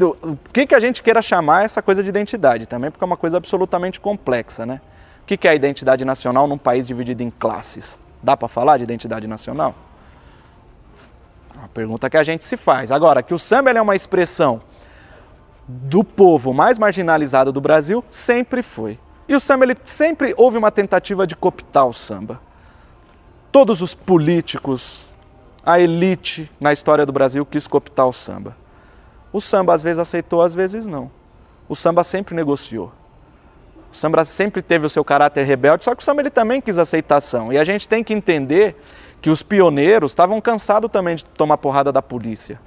o 0.00 0.36
que, 0.52 0.66
que 0.66 0.74
a 0.74 0.80
gente 0.80 1.02
queira 1.02 1.20
chamar 1.20 1.64
essa 1.64 1.82
coisa 1.82 2.02
de 2.02 2.08
identidade 2.08 2.66
também, 2.66 2.90
porque 2.90 3.02
é 3.02 3.06
uma 3.06 3.16
coisa 3.16 3.36
absolutamente 3.36 3.98
complexa, 3.98 4.64
né? 4.64 4.80
O 5.22 5.26
que, 5.26 5.36
que 5.36 5.48
é 5.48 5.50
a 5.50 5.54
identidade 5.54 6.04
nacional 6.04 6.46
num 6.46 6.58
país 6.58 6.86
dividido 6.86 7.22
em 7.22 7.30
classes? 7.30 7.98
Dá 8.22 8.36
para 8.36 8.46
falar 8.46 8.78
de 8.78 8.84
identidade 8.84 9.26
nacional? 9.26 9.74
É 11.54 11.58
uma 11.58 11.68
pergunta 11.68 12.08
que 12.08 12.16
a 12.16 12.22
gente 12.22 12.44
se 12.44 12.56
faz. 12.56 12.92
Agora, 12.92 13.22
que 13.22 13.34
o 13.34 13.38
samba 13.38 13.70
é 13.70 13.82
uma 13.82 13.96
expressão 13.96 14.60
do 15.66 16.04
povo 16.04 16.52
mais 16.52 16.78
marginalizado 16.78 17.50
do 17.50 17.60
Brasil, 17.60 18.04
sempre 18.10 18.62
foi. 18.62 18.98
E 19.26 19.34
o 19.34 19.40
samba, 19.40 19.64
ele 19.64 19.76
sempre 19.84 20.34
houve 20.36 20.58
uma 20.58 20.70
tentativa 20.70 21.26
de 21.26 21.34
cooptar 21.34 21.86
o 21.86 21.92
samba. 21.92 22.40
Todos 23.50 23.80
os 23.80 23.94
políticos, 23.94 25.04
a 25.64 25.80
elite 25.80 26.50
na 26.60 26.72
história 26.72 27.06
do 27.06 27.12
Brasil 27.12 27.46
quis 27.46 27.66
cooptar 27.66 28.06
o 28.06 28.12
samba. 28.12 28.54
O 29.34 29.40
samba 29.40 29.74
às 29.74 29.82
vezes 29.82 29.98
aceitou, 29.98 30.42
às 30.42 30.54
vezes 30.54 30.86
não. 30.86 31.10
O 31.68 31.74
samba 31.74 32.04
sempre 32.04 32.36
negociou. 32.36 32.92
O 33.92 33.96
samba 33.96 34.24
sempre 34.24 34.62
teve 34.62 34.86
o 34.86 34.88
seu 34.88 35.04
caráter 35.04 35.44
rebelde, 35.44 35.82
só 35.82 35.92
que 35.92 36.02
o 36.02 36.04
samba 36.04 36.22
ele 36.22 36.30
também 36.30 36.60
quis 36.60 36.78
aceitação. 36.78 37.52
E 37.52 37.58
a 37.58 37.64
gente 37.64 37.88
tem 37.88 38.04
que 38.04 38.14
entender 38.14 38.80
que 39.20 39.28
os 39.28 39.42
pioneiros 39.42 40.12
estavam 40.12 40.40
cansados 40.40 40.88
também 40.88 41.16
de 41.16 41.24
tomar 41.24 41.58
porrada 41.58 41.90
da 41.90 42.00
polícia. 42.00 42.60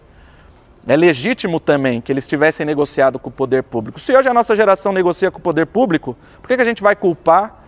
É 0.85 0.97
legítimo 0.97 1.57
também 1.57 2.01
que 2.01 2.11
eles 2.11 2.27
tivessem 2.27 2.65
negociado 2.65 3.17
com 3.17 3.29
o 3.29 3.31
poder 3.31 3.63
público. 3.63 3.97
Se 3.97 4.13
hoje 4.13 4.27
a 4.27 4.33
nossa 4.33 4.53
geração 4.53 4.91
negocia 4.91 5.31
com 5.31 5.39
o 5.39 5.41
poder 5.41 5.67
público, 5.67 6.17
por 6.41 6.49
que, 6.49 6.57
que 6.57 6.61
a 6.61 6.65
gente 6.65 6.83
vai 6.83 6.97
culpar 6.97 7.63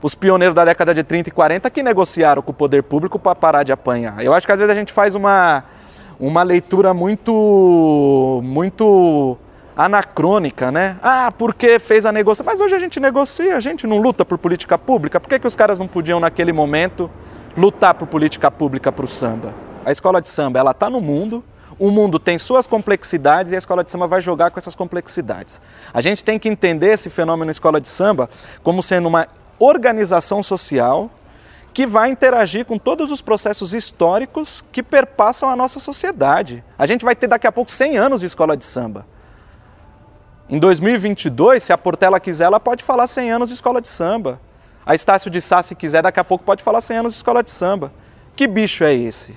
os 0.00 0.14
pioneiros 0.14 0.54
da 0.54 0.64
década 0.64 0.94
de 0.94 1.04
30 1.04 1.28
e 1.28 1.32
40 1.32 1.68
que 1.68 1.82
negociaram 1.82 2.40
com 2.40 2.52
o 2.52 2.54
poder 2.54 2.84
público 2.84 3.18
para 3.18 3.34
parar 3.34 3.64
de 3.64 3.72
apanhar? 3.72 4.24
Eu 4.24 4.32
acho 4.32 4.46
que 4.46 4.52
às 4.52 4.58
vezes 4.58 4.72
a 4.72 4.78
gente 4.78 4.94
faz 4.94 5.14
uma 5.14 5.62
uma 6.18 6.42
leitura 6.42 6.94
muito 6.94 8.40
muito 8.42 9.36
anacrônica, 9.76 10.72
né? 10.72 10.96
Ah, 11.02 11.30
porque 11.36 11.78
fez 11.78 12.06
a 12.06 12.12
negociação. 12.12 12.50
Mas 12.50 12.60
hoje 12.60 12.74
a 12.74 12.78
gente 12.78 12.98
negocia, 12.98 13.56
a 13.56 13.60
gente 13.60 13.86
não 13.86 13.98
luta 13.98 14.24
por 14.24 14.38
política 14.38 14.78
pública. 14.78 15.20
Por 15.20 15.28
que, 15.28 15.38
que 15.38 15.46
os 15.46 15.54
caras 15.54 15.78
não 15.78 15.86
podiam, 15.86 16.18
naquele 16.18 16.52
momento, 16.52 17.10
lutar 17.56 17.92
por 17.94 18.08
política 18.08 18.50
pública 18.50 18.90
para 18.90 19.04
o 19.04 19.08
samba? 19.08 19.52
A 19.84 19.92
escola 19.92 20.22
de 20.22 20.30
samba, 20.30 20.58
ela 20.58 20.70
está 20.70 20.88
no 20.88 21.00
mundo, 21.00 21.44
o 21.78 21.90
mundo 21.90 22.18
tem 22.18 22.38
suas 22.38 22.66
complexidades 22.66 23.52
e 23.52 23.54
a 23.54 23.58
escola 23.58 23.84
de 23.84 23.90
samba 23.90 24.06
vai 24.06 24.20
jogar 24.20 24.50
com 24.50 24.58
essas 24.58 24.74
complexidades. 24.74 25.60
A 25.92 26.00
gente 26.00 26.24
tem 26.24 26.38
que 26.38 26.48
entender 26.48 26.92
esse 26.92 27.10
fenômeno 27.10 27.50
escola 27.50 27.80
de 27.80 27.88
samba 27.88 28.30
como 28.62 28.82
sendo 28.82 29.06
uma 29.06 29.28
organização 29.58 30.42
social 30.42 31.10
que 31.76 31.86
vai 31.86 32.08
interagir 32.08 32.64
com 32.64 32.78
todos 32.78 33.10
os 33.10 33.20
processos 33.20 33.74
históricos 33.74 34.64
que 34.72 34.82
perpassam 34.82 35.50
a 35.50 35.54
nossa 35.54 35.78
sociedade. 35.78 36.64
A 36.78 36.86
gente 36.86 37.04
vai 37.04 37.14
ter 37.14 37.26
daqui 37.26 37.46
a 37.46 37.52
pouco 37.52 37.70
100 37.70 37.98
anos 37.98 38.20
de 38.20 38.26
escola 38.26 38.56
de 38.56 38.64
samba. 38.64 39.06
Em 40.48 40.58
2022, 40.58 41.62
se 41.62 41.74
a 41.74 41.76
Portela 41.76 42.18
quiser, 42.18 42.44
ela 42.44 42.58
pode 42.58 42.82
falar 42.82 43.06
100 43.06 43.30
anos 43.30 43.50
de 43.50 43.56
escola 43.56 43.82
de 43.82 43.88
samba. 43.88 44.40
A 44.86 44.94
Estácio 44.94 45.30
de 45.30 45.38
Sá, 45.42 45.62
se 45.62 45.74
quiser, 45.74 46.02
daqui 46.02 46.18
a 46.18 46.24
pouco 46.24 46.46
pode 46.46 46.62
falar 46.62 46.80
100 46.80 46.96
anos 46.96 47.12
de 47.12 47.18
escola 47.18 47.42
de 47.42 47.50
samba. 47.50 47.92
Que 48.34 48.46
bicho 48.46 48.82
é 48.82 48.94
esse? 48.94 49.34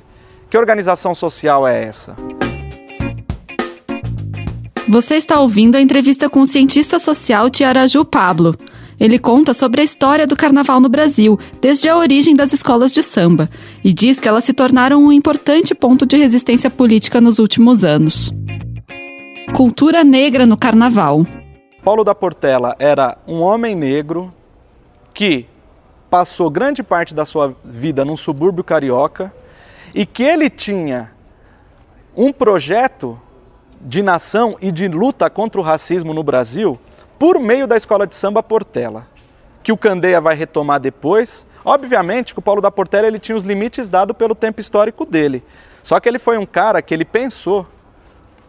Que 0.49 0.57
organização 0.57 1.13
social 1.13 1.67
é 1.67 1.83
essa? 1.83 2.15
Você 4.87 5.15
está 5.15 5.41
ouvindo 5.41 5.75
a 5.75 5.81
entrevista 5.81 6.29
com 6.29 6.39
o 6.39 6.47
cientista 6.47 6.99
social 6.99 7.49
Tiaraju 7.49 8.05
Pablo. 8.05 8.55
Ele 8.99 9.17
conta 9.17 9.53
sobre 9.53 9.79
a 9.79 9.83
história 9.83 10.27
do 10.27 10.35
carnaval 10.35 10.81
no 10.81 10.89
Brasil, 10.89 11.39
desde 11.61 11.87
a 11.87 11.95
origem 11.95 12.35
das 12.35 12.51
escolas 12.51 12.91
de 12.91 13.01
samba, 13.01 13.49
e 13.83 13.93
diz 13.93 14.19
que 14.19 14.27
elas 14.27 14.43
se 14.43 14.53
tornaram 14.53 15.01
um 15.01 15.11
importante 15.11 15.73
ponto 15.73 16.05
de 16.05 16.17
resistência 16.17 16.69
política 16.69 17.21
nos 17.21 17.39
últimos 17.39 17.85
anos. 17.85 18.33
Cultura 19.55 20.03
negra 20.03 20.45
no 20.45 20.57
carnaval. 20.57 21.25
Paulo 21.83 22.03
da 22.03 22.13
Portela 22.13 22.75
era 22.77 23.17
um 23.25 23.39
homem 23.39 23.73
negro 23.73 24.33
que 25.13 25.45
passou 26.09 26.49
grande 26.49 26.83
parte 26.83 27.13
da 27.15 27.23
sua 27.23 27.55
vida 27.63 28.03
num 28.03 28.17
subúrbio 28.17 28.63
carioca 28.63 29.33
e 29.95 30.05
que 30.05 30.23
ele 30.23 30.49
tinha 30.49 31.11
um 32.15 32.33
projeto 32.33 33.19
de 33.79 34.03
nação 34.03 34.57
e 34.61 34.71
de 34.71 34.87
luta 34.89 35.29
contra 35.29 35.61
o 35.61 35.63
racismo 35.63 36.13
no 36.13 36.21
Brasil 36.21 36.77
por 37.19 37.37
meio 37.37 37.67
da 37.67 37.75
escola 37.75 38.07
de 38.07 38.15
samba 38.15 38.41
Portela, 38.41 39.05
que 39.61 39.73
o 39.73 39.77
Candeia 39.77 40.21
vai 40.21 40.35
retomar 40.35 40.79
depois. 40.79 41.45
Obviamente 41.65 42.33
que 42.33 42.39
o 42.39 42.41
Paulo 42.41 42.61
da 42.61 42.71
Portela 42.71 43.05
ele 43.05 43.19
tinha 43.19 43.35
os 43.35 43.43
limites 43.43 43.89
dados 43.89 44.15
pelo 44.15 44.33
tempo 44.33 44.61
histórico 44.61 45.05
dele. 45.05 45.43
Só 45.83 45.99
que 45.99 46.07
ele 46.07 46.17
foi 46.17 46.37
um 46.37 46.45
cara 46.45 46.81
que 46.81 46.93
ele 46.93 47.03
pensou 47.03 47.67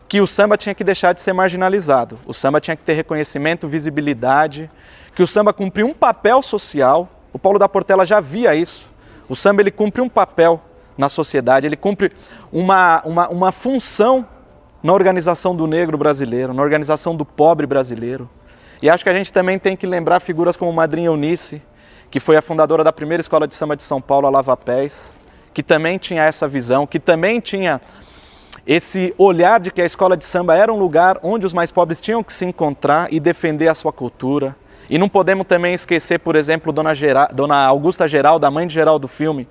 que 0.09 0.21
o 0.21 0.27
samba 0.27 0.57
tinha 0.57 0.75
que 0.75 0.85
deixar 0.85 1.12
de 1.12 1.21
ser 1.21 1.33
marginalizado. 1.33 2.19
O 2.27 2.33
samba 2.33 2.61
tinha 2.61 2.77
que 2.77 2.83
ter 2.83 2.95
reconhecimento, 2.95 3.69
visibilidade, 3.69 4.71
que 5.15 5.23
o 5.23 5.27
samba 5.27 5.53
cumpria 5.53 5.85
um 5.85 5.95
papel 5.95 6.41
social. 6.41 7.09
O 7.33 7.39
Paulo 7.39 7.59
da 7.59 7.69
Portela 7.69 8.05
já 8.05 8.21
via 8.21 8.55
isso. 8.55 8.89
O 9.29 9.35
samba 9.35 9.62
ele 9.62 9.71
cumpre 9.71 10.00
um 10.00 10.09
papel 10.09 10.61
na 10.97 11.09
sociedade, 11.09 11.67
ele 11.67 11.77
cumpre 11.77 12.12
uma, 12.53 13.00
uma, 13.05 13.29
uma 13.29 13.53
função 13.53 14.27
na 14.83 14.93
organização 14.93 15.55
do 15.55 15.67
negro 15.67 15.97
brasileiro, 15.97 16.53
na 16.53 16.62
organização 16.62 17.17
do 17.17 17.25
pobre 17.25 17.67
brasileiro. 17.67 18.29
E 18.83 18.89
acho 18.89 19.05
que 19.05 19.11
a 19.11 19.13
gente 19.13 19.31
também 19.31 19.59
tem 19.59 19.77
que 19.77 19.87
lembrar 19.87 20.21
figuras 20.21 20.57
como 20.57 20.73
Madrinha 20.73 21.09
Eunice, 21.09 21.61
que 22.11 22.19
foi 22.19 22.37
a 22.37 22.43
fundadora 22.43 22.83
da 22.83 22.91
primeira 22.91 23.21
escola 23.21 23.47
de 23.47 23.55
samba 23.55 23.77
de 23.77 23.83
São 23.83 24.01
Paulo, 24.01 24.27
a 24.27 24.31
Lava 24.31 24.57
Pés, 24.57 24.99
que 25.53 25.63
também 25.63 25.99
tinha 25.99 26.23
essa 26.23 26.49
visão, 26.49 26.87
que 26.87 26.99
também 26.99 27.41
tinha 27.41 27.79
esse 28.67 29.15
olhar 29.19 29.61
de 29.61 29.71
que 29.71 29.83
a 29.83 29.85
escola 29.85 30.17
de 30.17 30.25
samba 30.25 30.57
era 30.57 30.73
um 30.73 30.79
lugar 30.79 31.19
onde 31.23 31.45
os 31.45 31.53
mais 31.53 31.71
pobres 31.71 32.01
tinham 32.01 32.25
que 32.25 32.33
se 32.33 32.47
encontrar 32.47 33.13
e 33.13 33.21
defender 33.21 33.69
a 33.69 33.75
sua 33.75 33.93
cultura. 33.93 34.57
E 34.89 34.97
não 34.97 35.11
podemos 35.11 35.47
também 35.47 35.75
esquecer, 35.75 36.19
por 36.19 36.35
exemplo, 36.35 36.73
Dona, 36.73 36.95
Gera, 36.95 37.29
Dona 37.33 37.67
Augusta 37.67 38.09
Geraldo, 38.09 38.47
a 38.47 38.51
mãe 38.51 38.67
de 38.67 38.73
Geraldo 38.73 39.03
do 39.03 39.09
filme, 39.09 39.47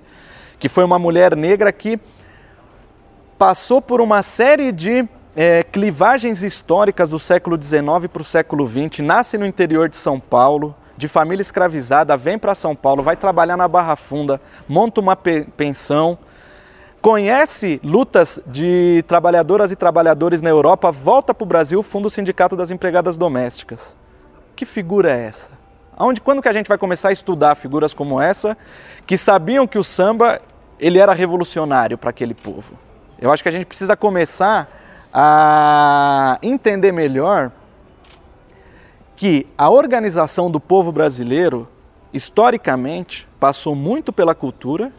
que 0.58 0.68
foi 0.68 0.82
uma 0.82 0.98
mulher 0.98 1.36
negra 1.36 1.72
que 1.72 2.00
passou 3.38 3.80
por 3.80 4.00
uma 4.00 4.22
série 4.22 4.72
de 4.72 5.08
é, 5.34 5.62
clivagens 5.62 6.42
históricas 6.42 7.10
do 7.10 7.18
século 7.18 7.60
XIX 7.60 7.84
para 8.12 8.22
o 8.22 8.24
século 8.24 8.68
XX, 8.68 9.00
nasce 9.00 9.38
no 9.38 9.46
interior 9.46 9.88
de 9.88 9.96
São 9.96 10.18
Paulo, 10.18 10.74
de 10.96 11.08
família 11.08 11.40
escravizada, 11.40 12.16
vem 12.16 12.38
para 12.38 12.54
São 12.54 12.74
Paulo, 12.74 13.02
vai 13.02 13.16
trabalhar 13.16 13.56
na 13.56 13.66
Barra 13.66 13.96
Funda, 13.96 14.40
monta 14.68 15.00
uma 15.00 15.16
pensão, 15.16 16.18
conhece 17.00 17.80
lutas 17.82 18.40
de 18.46 19.02
trabalhadoras 19.08 19.72
e 19.72 19.76
trabalhadores 19.76 20.42
na 20.42 20.50
Europa, 20.50 20.90
volta 20.90 21.32
para 21.32 21.44
o 21.44 21.48
Brasil, 21.48 21.82
funda 21.82 22.08
o 22.08 22.10
Sindicato 22.10 22.56
das 22.56 22.70
Empregadas 22.70 23.16
Domésticas. 23.16 23.96
Que 24.54 24.66
figura 24.66 25.10
é 25.10 25.26
essa? 25.26 25.58
Aonde, 25.96 26.20
quando 26.20 26.42
que 26.42 26.48
a 26.48 26.52
gente 26.52 26.68
vai 26.68 26.76
começar 26.76 27.10
a 27.10 27.12
estudar 27.12 27.54
figuras 27.54 27.94
como 27.94 28.20
essa, 28.20 28.56
que 29.06 29.16
sabiam 29.16 29.66
que 29.66 29.78
o 29.78 29.84
samba 29.84 30.40
ele 30.78 30.98
era 30.98 31.14
revolucionário 31.14 31.96
para 31.96 32.10
aquele 32.10 32.34
povo? 32.34 32.74
Eu 33.18 33.30
acho 33.30 33.42
que 33.42 33.48
a 33.48 33.52
gente 33.52 33.66
precisa 33.66 33.96
começar 33.96 34.79
a 35.12 36.38
entender 36.42 36.92
melhor 36.92 37.50
que 39.16 39.46
a 39.58 39.68
organização 39.68 40.50
do 40.50 40.58
povo 40.58 40.90
brasileiro, 40.90 41.68
historicamente, 42.12 43.28
passou 43.38 43.74
muito 43.74 44.12
pela 44.12 44.34
cultura 44.34 44.92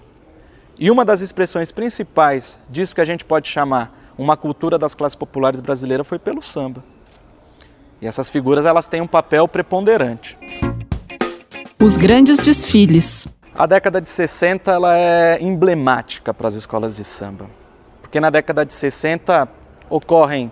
e 0.77 0.91
uma 0.91 1.03
das 1.05 1.21
expressões 1.21 1.71
principais 1.71 2.59
disso 2.69 2.93
que 2.93 3.01
a 3.01 3.05
gente 3.05 3.25
pode 3.25 3.49
chamar 3.49 4.13
uma 4.17 4.37
cultura 4.37 4.77
das 4.77 4.93
classes 4.93 5.15
populares 5.15 5.59
brasileiras 5.59 6.05
foi 6.05 6.19
pelo 6.19 6.41
samba. 6.41 6.83
E 8.01 8.07
essas 8.07 8.29
figuras 8.29 8.65
elas 8.65 8.87
têm 8.87 9.01
um 9.01 9.07
papel 9.07 9.47
preponderante. 9.47 10.37
Os 11.81 11.97
grandes 11.97 12.39
desfiles. 12.39 13.27
A 13.55 13.65
década 13.65 13.99
de 13.99 14.09
60 14.09 14.71
ela 14.71 14.95
é 14.97 15.41
emblemática 15.41 16.33
para 16.33 16.47
as 16.47 16.55
escolas 16.55 16.95
de 16.95 17.03
samba. 17.03 17.47
Porque 18.01 18.19
na 18.19 18.29
década 18.29 18.65
de 18.65 18.73
60 18.73 19.60
ocorrem 19.91 20.51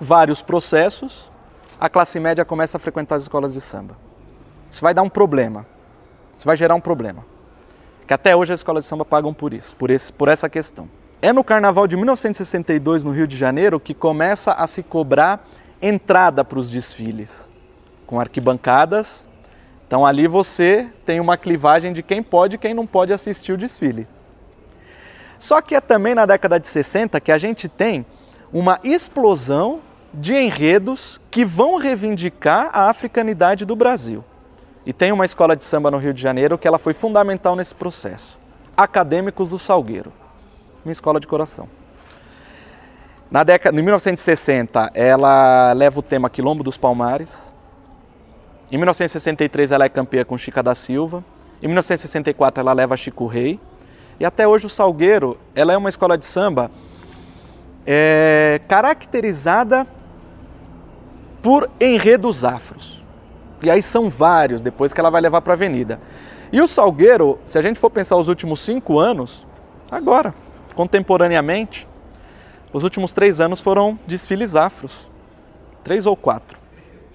vários 0.00 0.40
processos, 0.40 1.28
a 1.80 1.88
classe 1.88 2.20
média 2.20 2.44
começa 2.44 2.76
a 2.76 2.80
frequentar 2.80 3.16
as 3.16 3.22
escolas 3.22 3.52
de 3.52 3.60
samba. 3.60 3.96
Isso 4.70 4.82
vai 4.82 4.94
dar 4.94 5.02
um 5.02 5.08
problema. 5.08 5.66
Isso 6.36 6.46
vai 6.46 6.56
gerar 6.56 6.74
um 6.74 6.80
problema 6.80 7.24
que 8.06 8.14
até 8.14 8.36
hoje 8.36 8.52
as 8.52 8.60
escolas 8.60 8.84
de 8.84 8.88
samba 8.88 9.04
pagam 9.04 9.34
por 9.34 9.52
isso, 9.52 9.74
por, 9.74 9.90
esse, 9.90 10.12
por 10.12 10.28
essa 10.28 10.48
questão. 10.48 10.88
É 11.20 11.32
no 11.32 11.42
carnaval 11.42 11.86
de 11.86 11.96
1962, 11.96 13.02
no 13.02 13.10
Rio 13.10 13.26
de 13.26 13.36
Janeiro, 13.36 13.80
que 13.80 13.92
começa 13.92 14.52
a 14.52 14.66
se 14.66 14.82
cobrar 14.82 15.44
entrada 15.82 16.44
para 16.44 16.58
os 16.58 16.70
desfiles, 16.70 17.32
com 18.06 18.20
arquibancadas. 18.20 19.26
Então 19.86 20.06
ali 20.06 20.28
você 20.28 20.88
tem 21.04 21.18
uma 21.18 21.36
clivagem 21.36 21.92
de 21.92 22.02
quem 22.02 22.22
pode 22.22 22.56
e 22.56 22.58
quem 22.58 22.74
não 22.74 22.86
pode 22.86 23.12
assistir 23.12 23.52
o 23.52 23.56
desfile. 23.56 24.06
Só 25.38 25.60
que 25.60 25.74
é 25.74 25.80
também 25.80 26.14
na 26.14 26.26
década 26.26 26.60
de 26.60 26.68
60 26.68 27.20
que 27.20 27.32
a 27.32 27.38
gente 27.38 27.68
tem 27.68 28.06
uma 28.52 28.78
explosão 28.82 29.80
de 30.12 30.34
enredos 30.34 31.20
que 31.30 31.44
vão 31.44 31.76
reivindicar 31.76 32.70
a 32.72 32.88
africanidade 32.88 33.64
do 33.64 33.76
Brasil. 33.76 34.24
E 34.84 34.92
tem 34.92 35.12
uma 35.12 35.24
escola 35.24 35.56
de 35.56 35.64
samba 35.64 35.90
no 35.90 35.98
Rio 35.98 36.14
de 36.14 36.22
Janeiro 36.22 36.56
que 36.56 36.66
ela 36.66 36.78
foi 36.78 36.92
fundamental 36.92 37.56
nesse 37.56 37.74
processo. 37.74 38.38
Acadêmicos 38.76 39.50
do 39.50 39.58
Salgueiro, 39.58 40.12
minha 40.84 40.92
escola 40.92 41.18
de 41.18 41.26
coração. 41.26 41.68
Na 43.28 43.42
década, 43.42 43.76
em 43.76 43.82
1960, 43.82 44.92
ela 44.94 45.72
leva 45.72 45.98
o 45.98 46.02
tema 46.02 46.30
Quilombo 46.30 46.62
dos 46.62 46.76
Palmares. 46.76 47.36
Em 48.70 48.76
1963, 48.76 49.72
ela 49.72 49.84
é 49.84 49.88
campeã 49.88 50.24
com 50.24 50.38
Chica 50.38 50.62
da 50.62 50.74
Silva. 50.76 51.24
Em 51.60 51.66
1964, 51.66 52.60
ela 52.60 52.72
leva 52.72 52.96
Chico 52.96 53.26
Rei. 53.26 53.58
E 54.20 54.24
até 54.24 54.46
hoje, 54.46 54.66
o 54.66 54.70
Salgueiro 54.70 55.36
ela 55.54 55.72
é 55.72 55.76
uma 55.76 55.88
escola 55.88 56.16
de 56.16 56.24
samba 56.24 56.70
é, 57.86 58.60
caracterizada 58.66 59.86
por 61.42 61.70
enredos 61.80 62.44
afros. 62.44 63.02
E 63.62 63.70
aí 63.70 63.82
são 63.82 64.10
vários 64.10 64.60
depois 64.60 64.92
que 64.92 65.00
ela 65.00 65.10
vai 65.10 65.20
levar 65.20 65.40
para 65.42 65.52
a 65.52 65.54
avenida. 65.54 66.00
E 66.52 66.60
o 66.60 66.66
Salgueiro, 66.66 67.38
se 67.46 67.58
a 67.58 67.62
gente 67.62 67.78
for 67.78 67.90
pensar 67.90 68.16
os 68.16 68.28
últimos 68.28 68.60
cinco 68.60 68.98
anos, 68.98 69.46
agora, 69.90 70.34
contemporaneamente, 70.74 71.86
os 72.72 72.82
últimos 72.82 73.12
três 73.12 73.40
anos 73.40 73.60
foram 73.60 73.98
desfiles 74.06 74.56
afros. 74.56 75.08
Três 75.84 76.06
ou 76.06 76.16
quatro. 76.16 76.58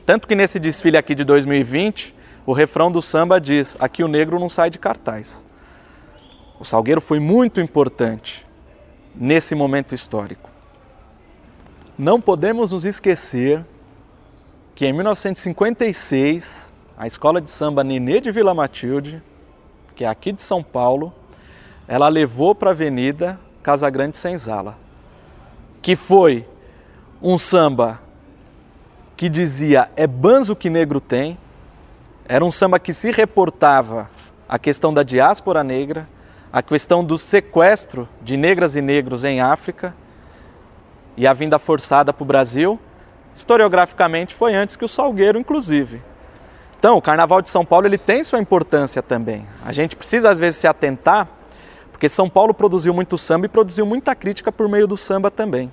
Tanto 0.05 0.27
que 0.27 0.35
nesse 0.35 0.59
desfile 0.59 0.97
aqui 0.97 1.13
de 1.13 1.23
2020, 1.23 2.15
o 2.45 2.53
refrão 2.53 2.91
do 2.91 3.01
samba 3.01 3.39
diz: 3.39 3.77
Aqui 3.79 4.03
o 4.03 4.07
negro 4.07 4.39
não 4.39 4.49
sai 4.49 4.69
de 4.69 4.79
cartaz. 4.79 5.43
O 6.59 6.65
Salgueiro 6.65 7.01
foi 7.01 7.19
muito 7.19 7.59
importante 7.59 8.45
nesse 9.15 9.55
momento 9.55 9.93
histórico. 9.93 10.50
Não 11.97 12.21
podemos 12.21 12.71
nos 12.71 12.85
esquecer 12.85 13.65
que 14.73 14.85
em 14.85 14.93
1956 14.93 16.71
a 16.97 17.05
escola 17.05 17.41
de 17.41 17.49
samba 17.49 17.83
Nenê 17.83 18.21
de 18.21 18.31
Vila 18.31 18.53
Matilde, 18.53 19.21
que 19.93 20.05
é 20.05 20.07
aqui 20.07 20.31
de 20.31 20.41
São 20.41 20.63
Paulo, 20.63 21.13
ela 21.87 22.07
levou 22.07 22.55
para 22.55 22.69
a 22.69 22.73
Avenida 22.73 23.39
Casa 23.61 23.89
Grande 23.89 24.17
Senzala, 24.17 24.77
que 25.81 25.95
foi 25.95 26.47
um 27.21 27.37
samba 27.37 27.99
que 29.17 29.27
dizia 29.27 29.89
é 29.95 30.07
banzo 30.07 30.55
que 30.55 30.69
negro 30.69 31.01
tem, 31.01 31.37
era 32.25 32.43
um 32.43 32.51
samba 32.51 32.79
que 32.79 32.93
se 32.93 33.11
reportava 33.11 34.09
a 34.47 34.57
questão 34.57 34.93
da 34.93 35.03
diáspora 35.03 35.63
negra, 35.63 36.07
a 36.51 36.63
questão 36.63 37.03
do 37.03 37.17
sequestro 37.17 38.07
de 38.21 38.37
negras 38.37 38.75
e 38.75 38.81
negros 38.81 39.25
em 39.25 39.41
África 39.41 39.93
e 41.15 41.27
a 41.27 41.33
vinda 41.33 41.59
forçada 41.59 42.13
para 42.13 42.23
o 42.23 42.25
Brasil, 42.25 42.79
historiograficamente 43.35 44.33
foi 44.33 44.55
antes 44.55 44.75
que 44.75 44.85
o 44.85 44.87
Salgueiro, 44.87 45.39
inclusive. 45.39 46.01
Então, 46.79 46.97
o 46.97 47.01
Carnaval 47.01 47.41
de 47.41 47.49
São 47.49 47.63
Paulo 47.63 47.85
ele 47.85 47.97
tem 47.97 48.23
sua 48.23 48.39
importância 48.39 49.03
também. 49.03 49.45
A 49.63 49.71
gente 49.71 49.95
precisa 49.95 50.29
às 50.29 50.39
vezes 50.39 50.59
se 50.59 50.67
atentar, 50.67 51.27
porque 51.91 52.09
São 52.09 52.27
Paulo 52.27 52.53
produziu 52.53 52.93
muito 52.93 53.17
samba 53.17 53.45
e 53.45 53.49
produziu 53.49 53.85
muita 53.85 54.15
crítica 54.15 54.51
por 54.51 54.67
meio 54.67 54.87
do 54.87 54.97
samba 54.97 55.29
também. 55.29 55.71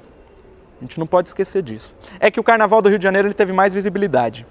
A 0.78 0.85
gente 0.85 0.99
não 0.99 1.07
pode 1.07 1.28
esquecer 1.28 1.62
disso. 1.62 1.92
É 2.21 2.30
que 2.30 2.38
o 2.38 2.45
Carnaval 2.45 2.83
do 2.83 2.88
Rio 2.88 2.99
de 2.99 3.04
Janeiro 3.04 3.26
ele 3.26 3.35
teve 3.35 3.52
mais 3.52 3.73
visibilidade. 3.73 4.47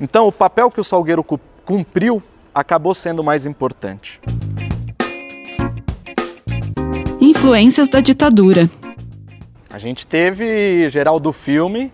Então, 0.00 0.28
o 0.28 0.32
papel 0.32 0.70
que 0.70 0.80
o 0.80 0.84
Salgueiro 0.84 1.24
cumpriu 1.64 2.22
acabou 2.54 2.94
sendo 2.94 3.24
mais 3.24 3.46
importante. 3.46 4.20
Influências 7.20 7.88
da 7.88 8.00
ditadura. 8.00 8.68
A 9.74 9.78
gente 9.80 10.06
teve 10.06 10.88
Geraldo 10.88 11.32
Filme, 11.32 11.92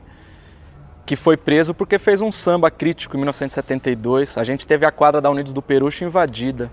que 1.06 1.16
foi 1.16 1.34
preso 1.34 1.72
porque 1.72 1.98
fez 1.98 2.20
um 2.20 2.30
samba 2.30 2.70
crítico 2.70 3.16
em 3.16 3.20
1972. 3.20 4.36
A 4.36 4.44
gente 4.44 4.66
teve 4.66 4.84
a 4.84 4.92
quadra 4.92 5.18
da 5.18 5.30
Unidos 5.30 5.54
do 5.54 5.62
Perucho 5.62 6.04
invadida. 6.04 6.70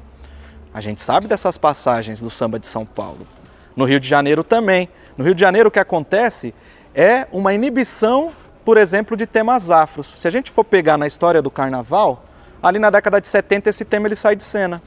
A 0.74 0.82
gente 0.82 1.00
sabe 1.00 1.26
dessas 1.26 1.58
passagens 1.58 2.20
do 2.20 2.30
samba 2.30 2.60
de 2.60 2.68
São 2.68 2.86
Paulo. 2.86 3.26
No 3.74 3.86
Rio 3.86 4.02
de 4.02 4.08
Janeiro 4.10 4.44
também. 4.44 4.90
No 5.18 5.24
Rio 5.24 5.34
de 5.34 5.40
Janeiro 5.40 5.70
o 5.70 5.72
que 5.72 5.80
acontece 5.80 6.54
é 6.94 7.26
uma 7.32 7.54
inibição, 7.54 8.34
por 8.66 8.76
exemplo, 8.76 9.16
de 9.16 9.26
temas 9.26 9.72
afros. 9.72 10.14
Se 10.18 10.28
a 10.28 10.32
gente 10.32 10.52
for 10.52 10.66
pegar 10.66 10.98
na 10.98 11.08
história 11.08 11.42
do 11.42 11.50
carnaval, 11.50 12.26
ali 12.62 12.80
na 12.80 12.90
década 12.90 13.22
de 13.22 13.30
70 13.30 13.70
esse 13.70 13.86
tema 13.86 14.10
ele 14.10 14.16
sai 14.18 14.36
de 14.36 14.44
cena. 14.44 14.82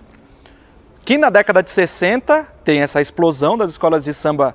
Que 1.03 1.17
na 1.17 1.31
década 1.31 1.63
de 1.63 1.71
60 1.71 2.47
tem 2.63 2.83
essa 2.83 3.01
explosão 3.01 3.57
das 3.57 3.71
escolas 3.71 4.05
de 4.05 4.13
samba 4.13 4.55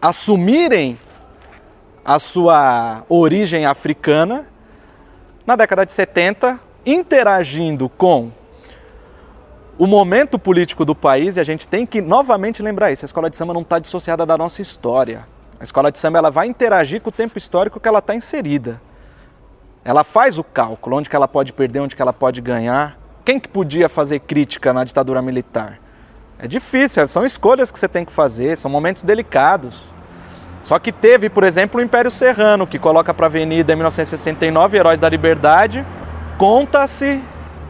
assumirem 0.00 0.98
a 2.04 2.18
sua 2.18 3.04
origem 3.08 3.66
africana. 3.66 4.46
Na 5.46 5.56
década 5.56 5.84
de 5.84 5.92
70, 5.92 6.58
interagindo 6.84 7.88
com 7.88 8.30
o 9.78 9.86
momento 9.86 10.38
político 10.38 10.84
do 10.84 10.94
país, 10.94 11.36
e 11.36 11.40
a 11.40 11.44
gente 11.44 11.68
tem 11.68 11.86
que 11.86 12.00
novamente 12.00 12.62
lembrar 12.62 12.90
isso: 12.90 13.04
a 13.04 13.06
escola 13.06 13.30
de 13.30 13.36
samba 13.36 13.54
não 13.54 13.62
está 13.62 13.78
dissociada 13.78 14.26
da 14.26 14.36
nossa 14.36 14.60
história. 14.60 15.24
A 15.60 15.64
escola 15.64 15.90
de 15.90 15.98
samba 15.98 16.18
ela 16.18 16.30
vai 16.30 16.46
interagir 16.46 17.00
com 17.00 17.08
o 17.08 17.12
tempo 17.12 17.36
histórico 17.36 17.80
que 17.80 17.88
ela 17.88 17.98
está 17.98 18.14
inserida. 18.14 18.80
Ela 19.84 20.04
faz 20.04 20.38
o 20.38 20.44
cálculo, 20.44 20.96
onde 20.96 21.08
que 21.08 21.16
ela 21.16 21.26
pode 21.26 21.52
perder, 21.52 21.80
onde 21.80 21.96
que 21.96 22.02
ela 22.02 22.12
pode 22.12 22.40
ganhar. 22.40 22.98
Quem 23.24 23.40
que 23.40 23.48
podia 23.48 23.88
fazer 23.88 24.20
crítica 24.20 24.72
na 24.72 24.84
ditadura 24.84 25.20
militar? 25.22 25.80
É 26.38 26.46
difícil, 26.46 27.06
são 27.08 27.26
escolhas 27.26 27.70
que 27.72 27.78
você 27.78 27.88
tem 27.88 28.04
que 28.04 28.12
fazer, 28.12 28.56
são 28.56 28.70
momentos 28.70 29.02
delicados. 29.02 29.84
Só 30.62 30.78
que 30.78 30.92
teve, 30.92 31.28
por 31.28 31.42
exemplo, 31.42 31.80
o 31.80 31.82
Império 31.82 32.10
Serrano, 32.10 32.66
que 32.66 32.78
coloca 32.78 33.12
para 33.12 33.26
a 33.26 33.28
Avenida 33.28 33.72
em 33.72 33.76
1969 33.76 34.76
Heróis 34.76 35.00
da 35.00 35.08
Liberdade. 35.08 35.84
Conta-se 36.36 37.20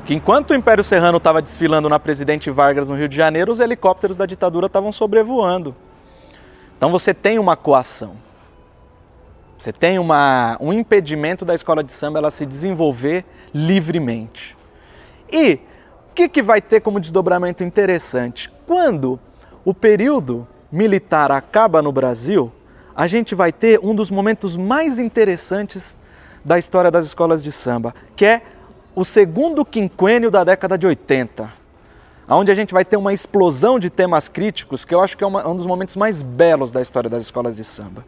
que 0.04 0.14
enquanto 0.14 0.50
o 0.50 0.54
Império 0.54 0.84
Serrano 0.84 1.16
estava 1.18 1.40
desfilando 1.40 1.88
na 1.88 1.98
Presidente 1.98 2.50
Vargas 2.50 2.88
no 2.88 2.96
Rio 2.96 3.08
de 3.08 3.16
Janeiro, 3.16 3.52
os 3.52 3.60
helicópteros 3.60 4.16
da 4.16 4.26
ditadura 4.26 4.66
estavam 4.66 4.92
sobrevoando. 4.92 5.74
Então 6.76 6.90
você 6.90 7.14
tem 7.14 7.38
uma 7.38 7.56
coação. 7.56 8.16
Você 9.58 9.72
tem 9.72 9.98
uma, 9.98 10.58
um 10.60 10.72
impedimento 10.72 11.44
da 11.44 11.54
escola 11.54 11.82
de 11.82 11.92
samba 11.92 12.18
ela 12.18 12.30
se 12.30 12.44
desenvolver 12.44 13.24
livremente. 13.52 14.56
E 15.32 15.54
o 16.10 16.14
que, 16.14 16.28
que 16.28 16.42
vai 16.42 16.60
ter 16.60 16.80
como 16.80 17.00
desdobramento 17.00 17.64
interessante? 17.64 18.57
Quando 18.68 19.18
o 19.64 19.72
período 19.72 20.46
militar 20.70 21.32
acaba 21.32 21.80
no 21.80 21.90
Brasil, 21.90 22.52
a 22.94 23.06
gente 23.06 23.34
vai 23.34 23.50
ter 23.50 23.80
um 23.82 23.94
dos 23.94 24.10
momentos 24.10 24.58
mais 24.58 24.98
interessantes 24.98 25.98
da 26.44 26.58
história 26.58 26.90
das 26.90 27.06
escolas 27.06 27.42
de 27.42 27.50
samba, 27.50 27.94
que 28.14 28.26
é 28.26 28.42
o 28.94 29.06
segundo 29.06 29.64
quinquênio 29.64 30.30
da 30.30 30.44
década 30.44 30.76
de 30.76 30.86
80 30.86 31.58
onde 32.36 32.52
a 32.52 32.54
gente 32.54 32.74
vai 32.74 32.84
ter 32.84 32.98
uma 32.98 33.12
explosão 33.12 33.78
de 33.78 33.88
temas 33.88 34.28
críticos, 34.28 34.84
que 34.84 34.94
eu 34.94 35.00
acho 35.00 35.16
que 35.16 35.24
é 35.24 35.26
uma, 35.26 35.48
um 35.48 35.56
dos 35.56 35.66
momentos 35.66 35.96
mais 35.96 36.22
belos 36.22 36.70
da 36.70 36.82
história 36.82 37.08
das 37.08 37.22
escolas 37.22 37.56
de 37.56 37.64
samba. 37.64 38.04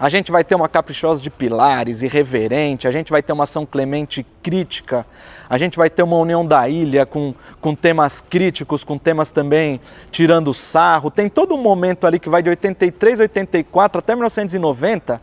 A 0.00 0.08
gente 0.08 0.30
vai 0.30 0.44
ter 0.44 0.54
uma 0.54 0.68
Caprichosa 0.68 1.20
de 1.20 1.28
Pilares, 1.28 2.02
irreverente, 2.02 2.86
a 2.86 2.90
gente 2.92 3.10
vai 3.10 3.20
ter 3.20 3.32
uma 3.32 3.46
São 3.46 3.66
Clemente 3.66 4.24
crítica, 4.40 5.04
a 5.50 5.58
gente 5.58 5.76
vai 5.76 5.90
ter 5.90 6.04
uma 6.04 6.16
União 6.16 6.46
da 6.46 6.68
Ilha 6.68 7.04
com, 7.04 7.34
com 7.60 7.74
temas 7.74 8.20
críticos, 8.20 8.84
com 8.84 8.96
temas 8.96 9.32
também 9.32 9.80
tirando 10.12 10.54
sarro. 10.54 11.10
Tem 11.10 11.28
todo 11.28 11.52
um 11.52 11.60
momento 11.60 12.06
ali 12.06 12.20
que 12.20 12.28
vai 12.28 12.44
de 12.44 12.50
83, 12.50 13.18
84 13.18 13.98
até 13.98 14.14
1990, 14.14 15.20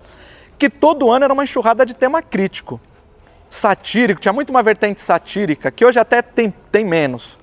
que 0.60 0.70
todo 0.70 1.10
ano 1.10 1.24
era 1.24 1.34
uma 1.34 1.46
enxurrada 1.46 1.86
de 1.86 1.94
tema 1.94 2.22
crítico, 2.22 2.82
satírico, 3.50 4.20
tinha 4.20 4.34
muito 4.34 4.50
uma 4.50 4.62
vertente 4.62 5.00
satírica, 5.00 5.72
que 5.72 5.86
hoje 5.86 6.00
até 6.00 6.22
tem, 6.22 6.54
tem 6.70 6.84
menos. 6.84 7.38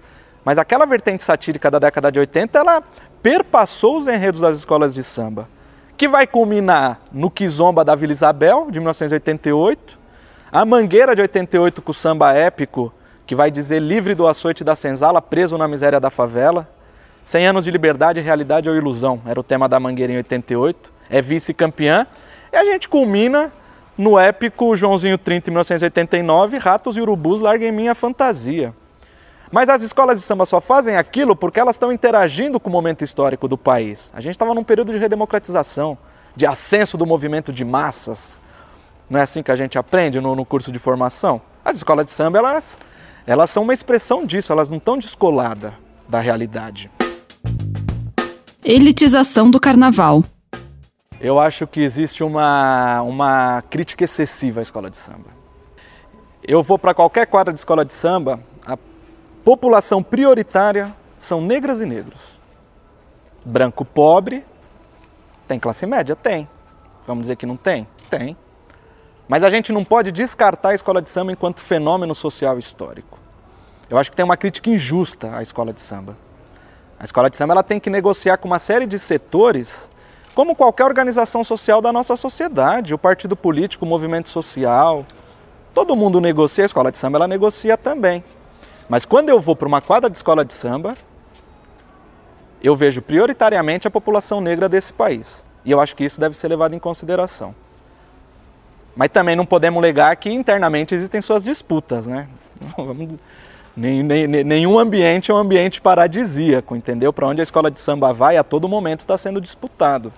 Mas 0.45 0.59
aquela 0.59 0.85
vertente 0.85 1.23
satírica 1.23 1.71
da 1.71 1.79
década 1.79 2.13
de 2.13 2.19
80, 2.19 2.59
ela 2.59 2.83
perpassou 3.23 3.97
os 3.97 4.07
enredos 4.07 4.43
das 4.43 4.59
escolas 4.59 4.93
de 4.93 5.03
samba, 5.03 5.49
que 5.97 6.09
vai 6.09 6.27
culminar 6.27 7.01
no 7.13 7.31
Kizomba 7.31 7.85
da 7.85 7.95
Vila 7.95 8.13
Isabel, 8.13 8.69
de 8.71 8.79
1988, 8.81 9.99
a 10.51 10.65
Mangueira 10.65 11.15
de 11.15 11.23
88 11.23 11.81
com 11.81 11.91
o 11.91 11.95
samba 11.95 12.33
épico, 12.35 12.93
que 13.27 13.35
vai 13.35 13.51
dizer 13.51 13.81
livre 13.81 14.15
do 14.15 14.27
açoite 14.27 14.65
da 14.65 14.75
senzala, 14.75 15.23
preso 15.23 15.57
na 15.57 15.69
miséria 15.69 16.01
da 16.01 16.11
favela, 16.11 16.69
100 17.25 17.47
anos 17.47 17.65
de 17.65 17.71
liberdade, 17.71 18.21
realidade 18.21 18.69
ou 18.69 18.77
ilusão, 18.77 19.21
era 19.27 19.39
o 19.39 19.45
tema 19.45 19.69
da 19.69 19.79
Mangueira 19.79 20.13
em 20.13 20.17
88, 20.17 20.93
é 21.09 21.23
vice-campeã, 21.23 22.07
e 22.53 22.57
a 22.57 22.65
gente 22.65 22.89
culmina 22.89 23.53
no 23.97 24.19
épico 24.19 24.75
Joãozinho 24.75 25.17
30 25.17 25.49
em 25.49 25.53
1989, 25.53 26.59
Ratos 26.59 26.97
e 26.97 27.01
Urubus 27.01 27.41
larguem 27.41 27.71
minha 27.71 27.95
fantasia. 27.95 28.75
Mas 29.53 29.69
as 29.69 29.83
escolas 29.83 30.19
de 30.19 30.25
samba 30.25 30.47
só 30.47 30.63
fazem 30.63 30.97
aquilo 30.97 31.37
porque 31.37 31.61
elas 31.61 31.77
estão 31.77 31.93
interagindo 31.93 32.59
com 32.59 32.71
o 32.71 32.73
momento 32.73 33.05
histórico 33.05 33.47
do 33.47 33.59
país. 33.59 34.11
A 34.15 34.21
gente 34.21 34.33
estava 34.33 34.55
num 34.55 34.65
período 34.65 34.93
de 34.93 34.99
redemocratização, 34.99 35.99
de 36.35 36.47
ascenso 36.47 36.97
do 36.97 37.05
movimento 37.05 37.53
de 37.53 37.63
massas. 37.63 38.35
Não 39.11 39.21
é 39.21 39.23
assim 39.23 39.43
que 39.43 39.51
a 39.51 39.57
gente 39.57 39.79
aprende 39.79 40.19
no, 40.23 40.35
no 40.35 40.47
curso 40.47 40.73
de 40.73 40.79
formação? 40.79 41.39
As 41.63 41.77
escolas 41.77 42.07
de 42.07 42.13
samba, 42.13 42.39
elas, 42.39 42.79
elas 43.27 43.51
são 43.51 43.63
uma 43.63 43.75
expressão 43.75 44.25
disso, 44.25 44.51
elas 44.51 44.71
não 44.71 44.79
estão 44.79 44.97
descoladas 44.97 45.75
da 46.09 46.19
realidade. 46.19 46.91
Elitização 48.65 49.51
do 49.51 49.61
carnaval. 49.61 50.25
Eu 51.21 51.39
acho 51.39 51.67
que 51.67 51.83
existe 51.83 52.25
uma, 52.25 53.03
uma 53.03 53.63
crítica 53.69 54.05
excessiva 54.05 54.61
à 54.61 54.63
escola 54.63 54.89
de 54.89 54.97
samba. 54.97 55.29
Eu 56.43 56.63
vou 56.63 56.79
para 56.79 56.95
qualquer 56.95 57.27
quadra 57.27 57.53
de 57.53 57.61
escola 57.61 57.85
de 57.85 57.93
samba, 57.93 58.41
população 59.45 60.03
prioritária 60.03 60.95
são 61.19 61.41
negras 61.41 61.81
e 61.81 61.87
negros. 61.87 62.21
Branco 63.45 63.85
pobre, 63.85 64.45
tem 65.49 65.59
classe 65.59 65.85
média? 65.87 66.17
Tem. 66.17 66.49
Vamos 67.07 67.23
dizer 67.23 67.37
que 67.37 67.47
não 67.47 67.57
tem? 67.57 67.87
Tem. 68.09 68.37
Mas 69.29 69.43
a 69.43 69.51
gente 69.51 69.73
não 69.73 69.85
pode 69.85 70.13
descartar 70.13 70.71
a 70.71 70.75
escola 70.75 71.03
de 71.03 71.11
samba 71.11 71.33
enquanto 71.33 71.61
fenômeno 71.61 72.15
social 72.15 72.59
histórico. 72.59 73.19
Eu 73.89 73.99
acho 73.99 74.11
que 74.11 74.17
tem 74.17 74.25
uma 74.25 74.37
crítica 74.37 74.71
injusta 74.71 75.37
à 75.37 75.43
escola 75.43 75.73
de 75.73 75.81
samba. 75.81 76.17
A 76.99 77.05
escola 77.05 77.29
de 77.29 77.37
samba 77.37 77.55
ela 77.55 77.63
tem 77.63 77.81
que 77.81 77.91
negociar 77.91 78.37
com 78.39 78.49
uma 78.49 78.59
série 78.59 78.87
de 78.87 78.99
setores, 78.99 79.91
como 80.35 80.55
qualquer 80.55 80.85
organização 80.85 81.43
social 81.43 81.83
da 81.83 81.93
nossa 81.93 82.17
sociedade, 82.17 82.95
o 82.95 82.99
partido 82.99 83.37
político, 83.37 83.85
o 83.85 83.89
movimento 83.89 84.29
social. 84.29 85.05
Todo 85.75 85.97
mundo 85.97 86.21
negocia, 86.21 86.65
a 86.65 86.67
escola 86.67 86.93
de 86.93 86.99
samba 86.99 87.19
ela 87.19 87.29
negocia 87.29 87.77
também. 87.77 88.23
Mas 88.93 89.07
quando 89.07 89.31
eu 89.31 89.41
vou 89.41 89.57
para 89.57 89.67
uma 89.67 89.81
quadra 89.81 90.11
de 90.11 90.19
escola 90.19 90.45
de 90.45 90.53
samba, 90.53 90.93
eu 92.63 92.77
vejo 92.77 93.01
prioritariamente 93.01 93.89
a 93.89 93.91
população 93.91 94.39
negra 94.39 94.69
desse 94.69 94.93
país. 94.93 95.43
E 95.65 95.71
eu 95.71 95.81
acho 95.81 95.97
que 95.97 96.05
isso 96.05 96.21
deve 96.21 96.37
ser 96.37 96.49
levado 96.49 96.75
em 96.75 96.79
consideração. 96.79 97.55
Mas 98.95 99.09
também 99.11 99.35
não 99.35 99.47
podemos 99.47 99.81
negar 99.81 100.15
que 100.17 100.29
internamente 100.29 100.95
existem 100.95 101.23
suas 101.23 101.43
disputas, 101.43 102.07
né? 102.07 102.29
nenhum 103.75 104.79
ambiente 104.79 105.31
é 105.31 105.35
um 105.35 105.39
ambiente 105.39 105.81
paradisíaco, 105.81 106.77
entendeu? 106.77 107.15
Para 107.15 107.29
onde 107.29 107.41
a 107.41 107.45
escola 107.45 107.71
de 107.71 107.81
samba 107.81 108.13
vai, 108.13 108.37
a 108.37 108.45
todo 108.45 108.69
momento 108.69 109.01
está 109.01 109.17
sendo 109.17 109.41
disputado. 109.41 110.13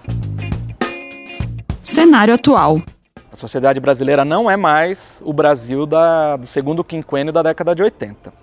Cenário 1.81 2.35
atual. 2.35 2.83
A 3.31 3.37
sociedade 3.37 3.79
brasileira 3.79 4.25
não 4.25 4.51
é 4.51 4.57
mais 4.57 5.23
o 5.25 5.33
Brasil 5.33 5.87
da, 5.87 6.37
do 6.37 6.47
segundo 6.49 6.83
quinquênio 6.83 7.33
da 7.33 7.41
década 7.41 7.73
de 7.73 7.81
80. 7.81 8.43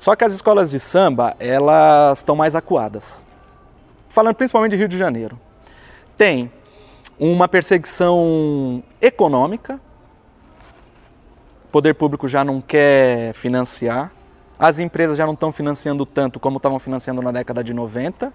Só 0.00 0.14
que 0.14 0.24
as 0.24 0.32
escolas 0.32 0.70
de 0.70 0.78
samba, 0.78 1.34
elas 1.38 2.18
estão 2.18 2.36
mais 2.36 2.54
acuadas. 2.54 3.20
Falando 4.08 4.34
principalmente 4.34 4.72
de 4.72 4.76
Rio 4.76 4.88
de 4.88 4.96
Janeiro. 4.96 5.38
Tem 6.16 6.50
uma 7.18 7.48
perseguição 7.48 8.82
econômica, 9.00 9.80
o 11.64 11.68
poder 11.70 11.94
público 11.94 12.28
já 12.28 12.44
não 12.44 12.60
quer 12.60 13.34
financiar. 13.34 14.10
as 14.58 14.78
empresas 14.80 15.16
já 15.16 15.26
não 15.26 15.34
estão 15.34 15.52
financiando 15.52 16.04
tanto 16.06 16.40
como 16.40 16.56
estavam 16.56 16.78
financiando 16.78 17.22
na 17.22 17.30
década 17.30 17.62
de 17.62 17.72
90 17.72 18.32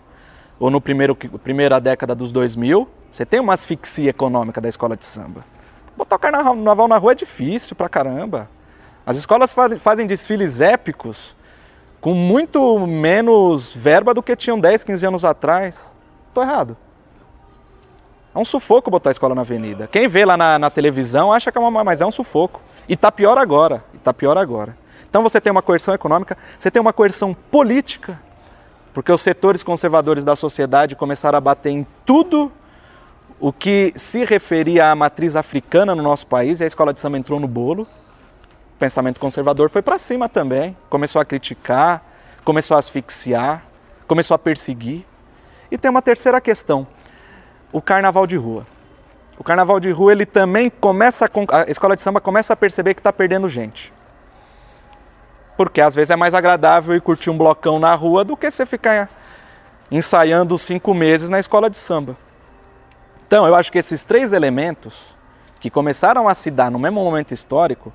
ou 0.59 0.69
no 0.69 0.79
primeiro 0.79 1.15
primeira 1.15 1.79
década 1.79 2.13
dos 2.13 2.31
2000. 2.31 2.87
Você 3.11 3.25
tem 3.25 3.39
uma 3.39 3.53
asfixia 3.53 4.09
econômica 4.09 4.61
da 4.61 4.69
escola 4.69 4.95
de 4.95 5.05
samba. 5.05 5.43
Botar 5.97 6.15
o 6.15 6.19
carnaval 6.19 6.87
na 6.87 6.97
rua 6.97 7.11
é 7.11 7.15
difícil 7.15 7.75
pra 7.75 7.89
caramba. 7.89 8.49
As 9.05 9.17
escolas 9.17 9.53
fazem 9.81 10.07
desfiles 10.07 10.61
épicos 10.61 11.35
com 12.03 12.13
muito 12.13 12.77
menos 12.85 13.73
verba 13.73 14.13
do 14.13 14.21
que 14.21 14.35
tinham 14.35 14.59
10, 14.59 14.83
15 14.83 15.05
anos 15.05 15.23
atrás. 15.23 15.89
Tô 16.33 16.41
errado. 16.41 16.75
É 18.35 18.37
um 18.37 18.43
sufoco 18.43 18.91
botar 18.91 19.09
a 19.09 19.13
escola 19.13 19.33
na 19.33 19.39
avenida. 19.39 19.87
Quem 19.87 20.05
vê 20.09 20.25
lá 20.25 20.35
na, 20.35 20.59
na 20.59 20.69
televisão 20.69 21.31
acha 21.31 21.49
que 21.49 21.57
é 21.57 21.61
uma, 21.61 21.81
mas 21.81 22.01
é 22.01 22.05
um 22.05 22.11
sufoco. 22.11 22.59
E 22.89 22.97
tá 22.97 23.09
pior 23.09 23.37
agora. 23.37 23.85
E 23.93 23.97
tá 23.99 24.13
pior 24.13 24.37
agora. 24.37 24.75
Então 25.09 25.23
você 25.23 25.39
tem 25.39 25.49
uma 25.49 25.61
coerção 25.61 25.93
econômica, 25.93 26.37
você 26.57 26.69
tem 26.69 26.81
uma 26.81 26.91
coerção 26.91 27.33
política, 27.33 28.19
porque 28.93 29.09
os 29.09 29.21
setores 29.21 29.63
conservadores 29.63 30.25
da 30.25 30.35
sociedade 30.35 30.97
começaram 30.97 31.37
a 31.37 31.41
bater 31.41 31.69
em 31.69 31.87
tudo 32.05 32.51
o 33.39 33.53
que 33.53 33.93
se 33.95 34.25
referia 34.25 34.91
à 34.91 34.95
matriz 34.95 35.37
africana 35.37 35.95
no 35.95 36.03
nosso 36.03 36.27
país, 36.27 36.59
e 36.59 36.65
a 36.65 36.67
escola 36.67 36.93
de 36.93 36.99
samba 36.99 37.17
entrou 37.17 37.39
no 37.39 37.47
bolo. 37.47 37.87
Pensamento 38.83 39.17
conservador 39.17 39.69
foi 39.69 39.81
para 39.81 39.97
cima 39.97 40.27
também, 40.27 40.75
começou 40.89 41.21
a 41.21 41.23
criticar, 41.23 42.03
começou 42.43 42.75
a 42.75 42.79
asfixiar, 42.79 43.63
começou 44.09 44.35
a 44.35 44.37
perseguir. 44.37 45.05
E 45.71 45.77
tem 45.77 45.89
uma 45.89 46.01
terceira 46.01 46.41
questão: 46.41 46.85
o 47.71 47.81
carnaval 47.81 48.27
de 48.27 48.35
rua. 48.35 48.67
O 49.39 49.43
carnaval 49.43 49.79
de 49.79 49.89
rua 49.89 50.11
ele 50.11 50.25
também 50.25 50.69
começa 50.69 51.23
a, 51.23 51.61
a 51.61 51.71
escola 51.71 51.95
de 51.95 52.01
samba 52.01 52.19
começa 52.19 52.51
a 52.51 52.57
perceber 52.57 52.93
que 52.93 52.99
está 52.99 53.13
perdendo 53.13 53.47
gente. 53.47 53.93
Porque 55.55 55.79
às 55.79 55.95
vezes 55.95 56.09
é 56.09 56.17
mais 56.17 56.33
agradável 56.33 56.93
ir 56.93 56.99
curtir 56.99 57.29
um 57.29 57.37
blocão 57.37 57.79
na 57.79 57.95
rua 57.95 58.25
do 58.25 58.35
que 58.35 58.51
você 58.51 58.65
ficar 58.65 59.09
ensaiando 59.89 60.57
cinco 60.57 60.93
meses 60.93 61.29
na 61.29 61.39
escola 61.39 61.69
de 61.69 61.77
samba. 61.77 62.17
Então, 63.25 63.47
eu 63.47 63.55
acho 63.55 63.71
que 63.71 63.77
esses 63.77 64.03
três 64.03 64.33
elementos 64.33 65.15
que 65.61 65.69
começaram 65.69 66.27
a 66.27 66.33
se 66.33 66.51
dar 66.51 66.69
no 66.69 66.77
mesmo 66.77 67.01
momento 67.01 67.33
histórico 67.33 67.93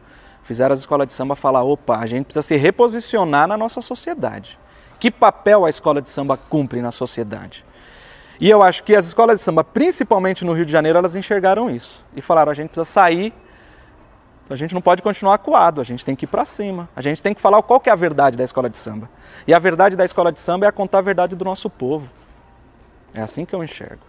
fizeram 0.48 0.72
as 0.72 0.80
escolas 0.80 1.06
de 1.06 1.12
samba 1.12 1.36
falar: 1.36 1.62
opa, 1.62 1.98
a 1.98 2.06
gente 2.06 2.24
precisa 2.24 2.42
se 2.42 2.56
reposicionar 2.56 3.46
na 3.46 3.56
nossa 3.56 3.80
sociedade. 3.80 4.58
Que 4.98 5.10
papel 5.10 5.64
a 5.64 5.70
escola 5.70 6.02
de 6.02 6.10
samba 6.10 6.36
cumpre 6.36 6.82
na 6.82 6.90
sociedade? 6.90 7.64
E 8.40 8.50
eu 8.50 8.62
acho 8.62 8.82
que 8.82 8.96
as 8.96 9.06
escolas 9.06 9.38
de 9.38 9.44
samba, 9.44 9.62
principalmente 9.62 10.44
no 10.44 10.52
Rio 10.52 10.66
de 10.66 10.72
Janeiro, 10.72 10.98
elas 10.98 11.14
enxergaram 11.14 11.70
isso 11.70 12.04
e 12.16 12.20
falaram: 12.20 12.50
a 12.50 12.54
gente 12.54 12.70
precisa 12.70 12.84
sair 12.84 13.32
a 14.50 14.56
gente 14.56 14.74
não 14.74 14.80
pode 14.80 15.02
continuar 15.02 15.34
acuado, 15.34 15.80
a 15.80 15.84
gente 15.84 16.04
tem 16.04 16.16
que 16.16 16.24
ir 16.24 16.28
para 16.28 16.44
cima. 16.44 16.88
A 16.96 17.02
gente 17.02 17.22
tem 17.22 17.34
que 17.34 17.40
falar 17.40 17.62
qual 17.62 17.78
que 17.78 17.90
é 17.90 17.92
a 17.92 17.96
verdade 17.96 18.36
da 18.36 18.44
escola 18.44 18.70
de 18.70 18.78
samba. 18.78 19.08
E 19.46 19.52
a 19.52 19.58
verdade 19.58 19.94
da 19.94 20.04
escola 20.04 20.32
de 20.32 20.40
samba 20.40 20.64
é 20.64 20.68
a 20.68 20.72
contar 20.72 20.98
a 20.98 21.02
verdade 21.02 21.36
do 21.36 21.44
nosso 21.44 21.68
povo. 21.68 22.08
É 23.12 23.20
assim 23.20 23.44
que 23.44 23.54
eu 23.54 23.62
enxergo. 23.62 24.02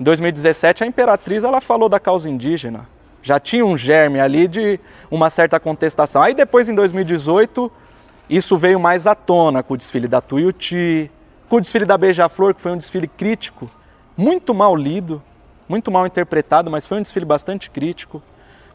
Em 0.00 0.02
2017, 0.02 0.82
a 0.82 0.86
imperatriz 0.86 1.44
ela 1.44 1.60
falou 1.60 1.88
da 1.88 2.00
causa 2.00 2.28
indígena. 2.28 2.88
Já 3.22 3.38
tinha 3.38 3.64
um 3.64 3.76
germe 3.76 4.20
ali 4.20 4.48
de 4.48 4.80
uma 5.10 5.30
certa 5.30 5.60
contestação. 5.60 6.22
Aí 6.22 6.34
depois, 6.34 6.68
em 6.68 6.74
2018, 6.74 7.70
isso 8.28 8.56
veio 8.58 8.80
mais 8.80 9.06
à 9.06 9.14
tona 9.14 9.62
com 9.62 9.74
o 9.74 9.76
desfile 9.76 10.08
da 10.08 10.20
Tuiuti, 10.20 11.10
com 11.48 11.56
o 11.56 11.60
desfile 11.60 11.84
da 11.84 11.96
Beija-Flor, 11.96 12.54
que 12.54 12.60
foi 12.60 12.72
um 12.72 12.78
desfile 12.78 13.06
crítico, 13.06 13.70
muito 14.16 14.52
mal 14.52 14.74
lido, 14.74 15.22
muito 15.68 15.90
mal 15.90 16.06
interpretado, 16.06 16.70
mas 16.70 16.86
foi 16.86 16.98
um 16.98 17.02
desfile 17.02 17.24
bastante 17.24 17.70
crítico 17.70 18.22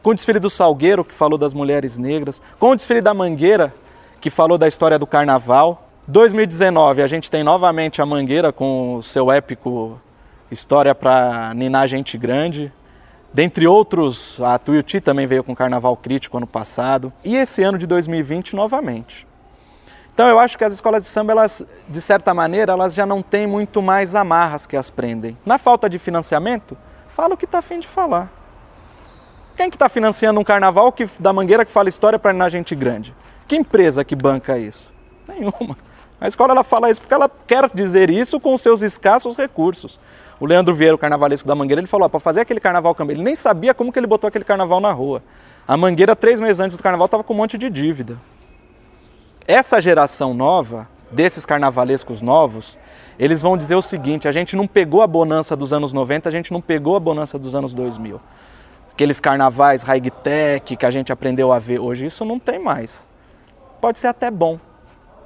com 0.08 0.12
o 0.12 0.16
desfile 0.16 0.40
do 0.40 0.50
Salgueiro, 0.50 1.04
que 1.04 1.14
falou 1.14 1.38
das 1.38 1.54
mulheres 1.54 1.98
negras, 1.98 2.42
com 2.58 2.72
o 2.72 2.76
desfile 2.78 3.02
da 3.02 3.14
Mangueira, 3.14 3.74
que 4.22 4.30
falou 4.30 4.58
da 4.58 4.66
história 4.66 4.98
do 4.98 5.06
carnaval. 5.06 5.90
2019, 6.08 7.02
a 7.02 7.08
gente 7.08 7.30
tem 7.30 7.44
novamente 7.44 8.02
a 8.02 8.06
Mangueira 8.06 8.54
com 8.54 8.96
o 8.96 9.04
seu 9.04 9.30
épico 9.30 10.00
História 10.50 10.96
para 10.96 11.54
Ninar 11.54 11.88
Gente 11.88 12.18
Grande. 12.18 12.72
Dentre 13.34 13.68
outros, 13.68 14.42
a 14.42 14.58
Tuiuti 14.58 15.00
também 15.02 15.28
veio 15.28 15.44
com 15.44 15.56
Carnaval 15.56 15.96
Crítico 15.98 16.38
ano 16.38 16.48
passado. 16.48 17.12
E 17.24 17.36
esse 17.36 17.62
ano 17.64 17.78
de 17.78 17.86
2020 17.86 18.56
novamente. 18.56 19.28
Então 20.14 20.28
eu 20.28 20.40
acho 20.40 20.58
que 20.58 20.64
as 20.64 20.74
escolas 20.74 21.04
de 21.04 21.08
samba, 21.08 21.34
elas, 21.34 21.64
de 21.88 22.02
certa 22.02 22.34
maneira, 22.34 22.74
elas 22.74 22.96
já 22.96 23.06
não 23.06 23.22
têm 23.22 23.46
muito 23.46 23.84
mais 23.84 24.16
amarras 24.16 24.66
que 24.66 24.76
as 24.76 24.90
prendem. 24.90 25.38
Na 25.46 25.60
falta 25.60 25.88
de 25.88 26.00
financiamento, 26.00 26.76
fala 27.10 27.36
o 27.36 27.38
que 27.38 27.46
está 27.46 27.60
afim 27.60 27.80
de 27.80 27.88
falar. 27.88 28.32
Quem 29.56 29.70
que 29.70 29.76
está 29.76 29.88
financiando 29.88 30.40
um 30.40 30.44
carnaval 30.44 30.92
que, 30.92 31.08
da 31.20 31.32
Mangueira 31.32 31.66
que 31.66 31.72
fala 31.72 31.90
história 31.90 32.18
para 32.18 32.34
na 32.34 32.50
gente 32.50 32.74
grande? 32.74 33.14
Que 33.48 33.56
empresa 33.56 34.04
que 34.04 34.16
banca 34.16 34.58
isso? 34.58 34.92
Nenhuma. 35.28 35.78
A 36.20 36.28
escola 36.28 36.52
ela 36.52 36.64
fala 36.64 36.90
isso 36.90 37.02
porque 37.02 37.14
ela 37.14 37.30
quer 37.46 37.70
dizer 37.72 38.10
isso 38.10 38.40
com 38.40 38.58
seus 38.58 38.82
escassos 38.82 39.36
recursos. 39.36 40.00
O 40.40 40.46
Leandro 40.46 40.74
Vieira, 40.74 40.96
o 40.96 40.98
carnavalesco 40.98 41.48
da 41.48 41.56
Mangueira, 41.56 41.82
ele 41.82 41.88
falou, 41.88 42.10
para 42.10 42.20
fazer 42.20 42.42
aquele 42.42 42.60
carnaval 42.60 42.96
ele 43.10 43.24
nem 43.24 43.36
sabia 43.36 43.74
como 43.74 43.92
que 43.92 44.00
ele 44.00 44.08
botou 44.08 44.28
aquele 44.28 44.46
carnaval 44.46 44.80
na 44.80 44.92
rua. 44.92 45.24
A 45.68 45.76
Mangueira, 45.76 46.16
três 46.16 46.40
meses 46.40 46.60
antes 46.60 46.78
do 46.78 46.84
carnaval, 46.84 47.06
estava 47.06 47.24
com 47.24 47.34
um 47.34 47.38
monte 47.38 47.58
de 47.58 47.70
dívida. 47.70 48.18
Essa 49.48 49.82
geração 49.82 50.34
nova, 50.34 50.88
desses 51.10 51.46
carnavalescos 51.46 52.22
novos, 52.22 52.78
eles 53.18 53.42
vão 53.42 53.58
dizer 53.58 53.76
o 53.76 53.82
seguinte, 53.82 54.28
a 54.28 54.32
gente 54.32 54.56
não 54.56 54.68
pegou 54.68 55.02
a 55.02 55.08
bonança 55.08 55.56
dos 55.56 55.74
anos 55.74 55.92
90, 55.92 56.30
a 56.30 56.32
gente 56.32 56.52
não 56.52 56.62
pegou 56.62 56.96
a 56.96 57.00
bonança 57.00 57.40
dos 57.40 57.56
anos 57.56 57.74
2000 57.74 58.20
aqueles 58.98 59.20
carnavais 59.20 59.84
high-tech 59.84 60.76
que 60.76 60.84
a 60.84 60.90
gente 60.90 61.12
aprendeu 61.12 61.52
a 61.52 61.60
ver 61.60 61.78
hoje, 61.78 62.08
isso 62.08 62.26
não 62.26 62.40
tem 62.40 62.58
mais. 62.58 63.08
Pode 63.80 64.00
ser 64.00 64.08
até 64.08 64.32
bom. 64.32 64.60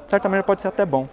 Certamente 0.10 0.44
pode 0.44 0.62
ser 0.62 0.68
até 0.68 0.86
bom. 0.86 1.08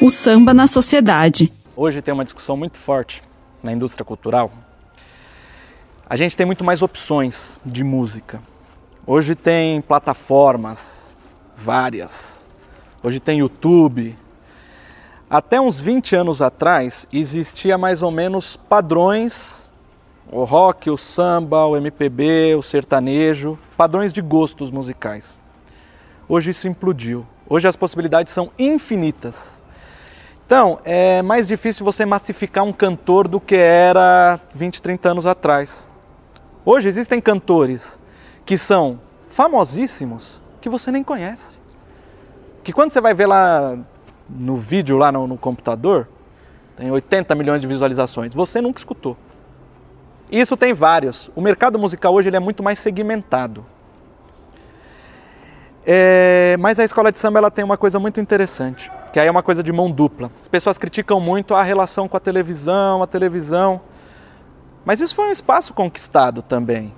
O 0.00 0.08
samba 0.08 0.54
na 0.54 0.68
sociedade. 0.68 1.52
Hoje 1.78 2.00
tem 2.00 2.14
uma 2.14 2.24
discussão 2.24 2.56
muito 2.56 2.78
forte 2.78 3.22
na 3.62 3.70
indústria 3.70 4.02
cultural. 4.02 4.50
A 6.08 6.16
gente 6.16 6.34
tem 6.34 6.46
muito 6.46 6.64
mais 6.64 6.80
opções 6.80 7.60
de 7.66 7.84
música. 7.84 8.40
Hoje 9.06 9.34
tem 9.34 9.82
plataformas 9.82 11.04
várias. 11.54 12.42
Hoje 13.02 13.20
tem 13.20 13.40
YouTube. 13.40 14.16
Até 15.28 15.60
uns 15.60 15.78
20 15.78 16.16
anos 16.16 16.40
atrás 16.40 17.06
existia 17.12 17.76
mais 17.76 18.00
ou 18.00 18.10
menos 18.10 18.56
padrões 18.56 19.70
o 20.32 20.44
rock, 20.44 20.88
o 20.88 20.96
samba, 20.96 21.66
o 21.66 21.76
MPB, 21.76 22.54
o 22.54 22.62
sertanejo, 22.62 23.58
padrões 23.76 24.14
de 24.14 24.22
gostos 24.22 24.70
musicais. 24.70 25.38
Hoje 26.26 26.52
isso 26.52 26.66
implodiu. 26.66 27.26
Hoje 27.46 27.68
as 27.68 27.76
possibilidades 27.76 28.32
são 28.32 28.50
infinitas. 28.58 29.55
Então, 30.46 30.78
é 30.84 31.22
mais 31.22 31.48
difícil 31.48 31.84
você 31.84 32.06
massificar 32.06 32.62
um 32.62 32.72
cantor 32.72 33.26
do 33.26 33.40
que 33.40 33.56
era 33.56 34.38
20, 34.54 34.80
30 34.80 35.10
anos 35.10 35.26
atrás. 35.26 35.88
Hoje 36.64 36.88
existem 36.88 37.20
cantores 37.20 37.98
que 38.44 38.56
são 38.56 39.00
famosíssimos 39.28 40.40
que 40.60 40.68
você 40.68 40.92
nem 40.92 41.02
conhece. 41.02 41.58
Que 42.62 42.72
quando 42.72 42.92
você 42.92 43.00
vai 43.00 43.12
ver 43.12 43.26
lá 43.26 43.76
no 44.30 44.54
vídeo, 44.54 44.96
lá 44.96 45.10
no, 45.10 45.26
no 45.26 45.36
computador, 45.36 46.08
tem 46.76 46.92
80 46.92 47.34
milhões 47.34 47.60
de 47.60 47.66
visualizações, 47.66 48.32
você 48.32 48.60
nunca 48.60 48.78
escutou. 48.78 49.16
Isso 50.30 50.56
tem 50.56 50.72
vários. 50.72 51.28
O 51.34 51.40
mercado 51.40 51.76
musical 51.76 52.14
hoje 52.14 52.28
ele 52.28 52.36
é 52.36 52.40
muito 52.40 52.62
mais 52.62 52.78
segmentado. 52.78 53.66
É, 55.84 56.56
mas 56.58 56.78
a 56.78 56.84
escola 56.84 57.10
de 57.10 57.18
samba 57.18 57.38
ela 57.38 57.50
tem 57.50 57.64
uma 57.64 57.76
coisa 57.76 57.98
muito 57.98 58.20
interessante, 58.20 58.90
que 59.16 59.20
aí 59.20 59.28
é 59.28 59.30
uma 59.30 59.42
coisa 59.42 59.62
de 59.62 59.72
mão 59.72 59.90
dupla. 59.90 60.30
As 60.38 60.46
pessoas 60.46 60.76
criticam 60.76 61.18
muito 61.18 61.54
a 61.54 61.62
relação 61.62 62.06
com 62.06 62.18
a 62.18 62.20
televisão, 62.20 63.02
a 63.02 63.06
televisão. 63.06 63.80
Mas 64.84 65.00
isso 65.00 65.14
foi 65.14 65.28
um 65.28 65.32
espaço 65.32 65.72
conquistado 65.72 66.42
também. 66.42 66.92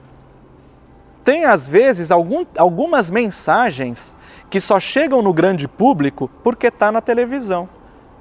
Tem 1.23 1.45
às 1.45 1.69
vezes 1.69 2.11
algum, 2.11 2.45
algumas 2.57 3.09
mensagens 3.09 4.17
que 4.51 4.61
só 4.61 4.81
chegam 4.81 5.23
no 5.23 5.33
grande 5.33 5.69
público 5.69 6.29
porque 6.43 6.67
está 6.67 6.91
na 6.91 7.01
televisão. 7.01 7.69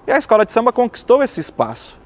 E 0.06 0.12
a 0.12 0.18
escola 0.20 0.46
de 0.46 0.52
samba 0.52 0.72
conquistou 0.72 1.24
esse 1.24 1.40
espaço. 1.40 1.98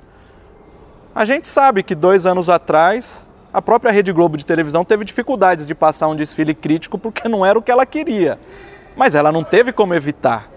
A 1.13 1.25
gente 1.25 1.45
sabe 1.45 1.83
que 1.83 1.93
dois 1.93 2.25
anos 2.25 2.49
atrás 2.49 3.27
a 3.53 3.61
própria 3.61 3.91
Rede 3.91 4.13
Globo 4.13 4.37
de 4.37 4.45
televisão 4.45 4.85
teve 4.85 5.03
dificuldades 5.03 5.65
de 5.65 5.75
passar 5.75 6.07
um 6.07 6.15
desfile 6.15 6.55
crítico 6.55 6.97
porque 6.97 7.27
não 7.27 7.45
era 7.45 7.59
o 7.59 7.61
que 7.61 7.69
ela 7.69 7.85
queria. 7.85 8.39
Mas 8.95 9.13
ela 9.13 9.29
não 9.29 9.43
teve 9.43 9.73
como 9.73 9.93
evitar. 9.93 10.50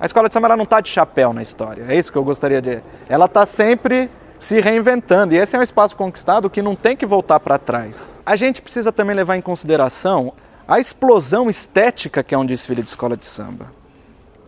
A 0.00 0.06
escola 0.06 0.28
de 0.28 0.34
samba 0.34 0.56
não 0.56 0.64
está 0.64 0.80
de 0.80 0.88
chapéu 0.88 1.32
na 1.32 1.42
história. 1.42 1.84
É 1.88 1.96
isso 1.96 2.12
que 2.12 2.18
eu 2.18 2.24
gostaria 2.24 2.62
de. 2.62 2.80
Ela 3.08 3.26
está 3.26 3.44
sempre 3.44 4.08
se 4.38 4.60
reinventando. 4.60 5.34
E 5.34 5.38
esse 5.38 5.56
é 5.56 5.58
um 5.58 5.62
espaço 5.62 5.96
conquistado 5.96 6.48
que 6.48 6.62
não 6.62 6.76
tem 6.76 6.96
que 6.96 7.04
voltar 7.04 7.40
para 7.40 7.58
trás. 7.58 8.18
A 8.24 8.36
gente 8.36 8.62
precisa 8.62 8.92
também 8.92 9.16
levar 9.16 9.36
em 9.36 9.40
consideração 9.40 10.32
a 10.68 10.78
explosão 10.78 11.50
estética 11.50 12.22
que 12.22 12.34
é 12.34 12.38
um 12.38 12.46
desfile 12.46 12.82
de 12.82 12.90
escola 12.90 13.16
de 13.16 13.26
samba. 13.26 13.66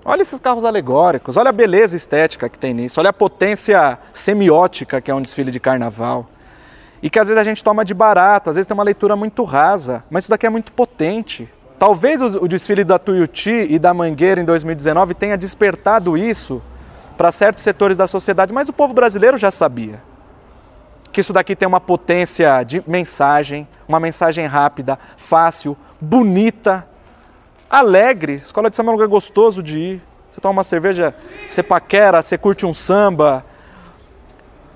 Olha 0.05 0.23
esses 0.23 0.39
carros 0.39 0.65
alegóricos, 0.65 1.37
olha 1.37 1.51
a 1.51 1.53
beleza 1.53 1.97
estética 1.97 2.49
que 2.49 2.59
tem 2.59 2.73
nisso, 2.73 3.01
olha 3.01 3.11
a 3.11 3.13
potência 3.13 3.99
semiótica 4.13 5.01
que 5.01 5.11
é 5.11 5.15
um 5.15 5.21
desfile 5.21 5.51
de 5.51 5.61
carnaval. 5.61 6.27
E 7.03 7.11
que 7.11 7.19
às 7.19 7.27
vezes 7.27 7.41
a 7.41 7.45
gente 7.45 7.65
toma 7.65 7.85
de 7.85 7.95
barato, 7.95 8.51
às 8.51 8.57
vezes 8.57 8.67
tem 8.67 8.75
uma 8.75 8.85
leitura 8.85 9.17
muito 9.17 9.43
rasa, 9.45 10.05
mas 10.11 10.25
isso 10.25 10.31
daqui 10.31 10.47
é 10.47 10.51
muito 10.51 10.73
potente. 10.73 11.49
Talvez 11.81 12.21
o, 12.21 12.47
desfile 12.47 12.85
da 12.85 12.99
Tuiuti 12.99 13.67
e 13.71 13.79
da 13.79 13.95
Mangueira 13.95 14.39
em 14.39 14.45
2019 14.45 15.15
tenha 15.15 15.39
despertado 15.39 16.15
isso 16.15 16.61
para 17.17 17.33
certos 17.33 17.65
setores 17.65 17.97
da 17.97 18.07
sociedade, 18.07 18.53
mas 18.53 18.69
o 18.69 18.73
povo 18.75 18.93
brasileiro 18.93 19.39
já 19.39 19.51
sabia 19.51 20.03
que 21.11 21.23
isso 21.23 21.33
daqui 21.33 21.57
tem 21.57 21.67
uma 21.67 21.81
potência 21.81 22.63
de 22.65 22.85
mensagem, 22.87 23.67
uma 23.89 23.99
mensagem 23.99 24.47
rápida, 24.47 24.99
fácil, 25.17 25.75
bonita, 25.99 26.87
alegre. 27.71 28.35
Escola 28.35 28.69
de 28.69 28.77
samba 28.77 28.91
é 28.91 28.93
um 28.93 28.97
lugar 28.97 29.09
gostoso 29.09 29.63
de 29.63 29.79
ir. 29.79 30.03
Você 30.31 30.39
toma 30.39 30.53
uma 30.53 30.65
cerveja, 30.65 31.15
você 31.49 31.63
paquera, 31.63 32.21
você 32.21 32.37
curte 32.37 32.67
um 32.67 32.75
samba. 32.75 33.43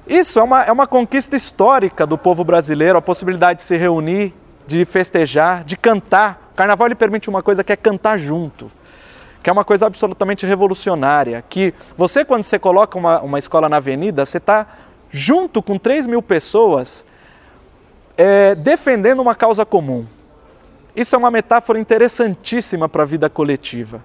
Isso 0.07 0.39
é 0.39 0.43
uma, 0.43 0.63
é 0.63 0.73
uma 0.73 0.87
conquista 0.87 1.37
histórica 1.37 2.07
do 2.07 2.17
povo 2.17 2.43
brasileiro, 2.45 2.97
a 2.97 3.03
possibilidade 3.03 3.59
de 3.59 3.65
se 3.67 3.77
reunir, 3.77 4.35
de 4.67 4.87
festejar, 4.87 5.65
de 5.65 5.77
cantar. 5.77 6.44
Carnaval 6.55 6.89
lhe 6.89 6.95
permite 6.95 7.29
uma 7.29 7.43
coisa 7.43 7.65
que 7.65 7.73
é 7.73 7.77
cantar 7.77 8.19
junto, 8.19 8.71
que 9.43 9.51
é 9.51 9.53
uma 9.53 9.65
coisa 9.65 9.87
absolutamente 9.87 10.47
revolucionária. 10.47 11.43
Que 11.49 11.75
você, 11.97 12.25
quando 12.25 12.45
você 12.45 12.59
coloca 12.59 12.99
uma, 12.99 13.21
uma 13.21 13.39
escola 13.39 13.69
na 13.69 13.77
avenida, 13.77 14.25
você 14.25 14.39
está 14.39 14.67
junto 15.11 15.63
com 15.63 15.79
3 15.79 16.07
mil 16.07 16.23
pessoas, 16.23 17.05
é, 18.17 18.55
defendendo 18.55 19.21
uma 19.21 19.35
causa 19.35 19.65
comum. 19.65 20.07
Isso 20.95 21.15
é 21.15 21.19
uma 21.19 21.31
metáfora 21.31 21.79
interessantíssima 21.79 22.89
para 22.89 23.03
a 23.03 23.07
vida 23.07 23.29
coletiva. 23.29 24.03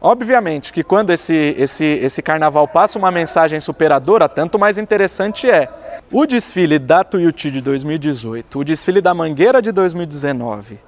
Obviamente 0.00 0.72
que 0.72 0.84
quando 0.84 1.10
esse, 1.10 1.34
esse, 1.58 1.84
esse 1.84 2.22
carnaval 2.22 2.68
passa 2.68 2.98
uma 2.98 3.10
mensagem 3.10 3.60
superadora, 3.60 4.28
tanto 4.28 4.58
mais 4.58 4.78
interessante 4.78 5.50
é. 5.50 5.68
O 6.10 6.24
desfile 6.24 6.78
da 6.78 7.02
Tuiuti 7.04 7.50
de 7.50 7.60
2018, 7.60 8.58
o 8.60 8.64
desfile 8.64 9.00
da 9.00 9.12
Mangueira 9.12 9.60
de 9.60 9.72
2019, 9.72 10.78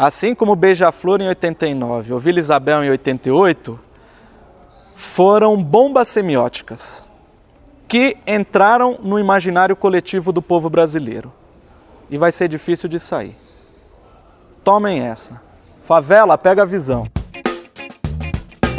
assim 0.00 0.32
como 0.32 0.54
Beija-Flor 0.54 1.20
em 1.20 1.26
89, 1.26 2.14
o 2.14 2.20
Vila 2.20 2.38
Isabel 2.38 2.84
em 2.84 2.90
88, 2.90 3.76
foram 4.94 5.60
bombas 5.60 6.06
semióticas 6.06 7.02
que 7.88 8.16
entraram 8.24 8.96
no 9.02 9.18
imaginário 9.18 9.74
coletivo 9.74 10.30
do 10.30 10.40
povo 10.40 10.70
brasileiro. 10.70 11.32
E 12.08 12.16
vai 12.16 12.30
ser 12.30 12.48
difícil 12.48 12.88
de 12.88 13.00
sair. 13.00 13.34
Tomem 14.62 15.00
essa. 15.00 15.40
Favela, 15.84 16.38
pega 16.38 16.62
a 16.62 16.66
visão. 16.66 17.08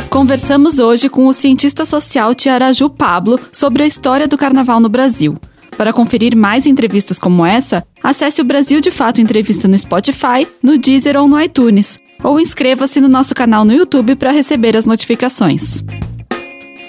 Conversamos 0.09 0.79
hoje 0.79 1.09
com 1.09 1.27
o 1.27 1.33
cientista 1.33 1.85
social 1.85 2.33
Tiaraju 2.33 2.89
Pablo 2.89 3.37
sobre 3.51 3.83
a 3.83 3.87
história 3.87 4.27
do 4.27 4.37
carnaval 4.37 4.79
no 4.79 4.87
Brasil. 4.87 5.35
Para 5.79 5.93
conferir 5.93 6.35
mais 6.35 6.67
entrevistas 6.67 7.17
como 7.17 7.45
essa, 7.45 7.87
acesse 8.03 8.41
o 8.41 8.43
Brasil 8.43 8.81
de 8.81 8.91
Fato 8.91 9.21
Entrevista 9.21 9.65
no 9.65 9.79
Spotify, 9.79 10.45
no 10.61 10.77
Deezer 10.77 11.15
ou 11.15 11.25
no 11.25 11.41
iTunes. 11.41 11.97
Ou 12.21 12.37
inscreva-se 12.37 12.99
no 12.99 13.07
nosso 13.07 13.33
canal 13.33 13.63
no 13.63 13.71
YouTube 13.71 14.17
para 14.17 14.29
receber 14.29 14.75
as 14.75 14.85
notificações. 14.85 15.81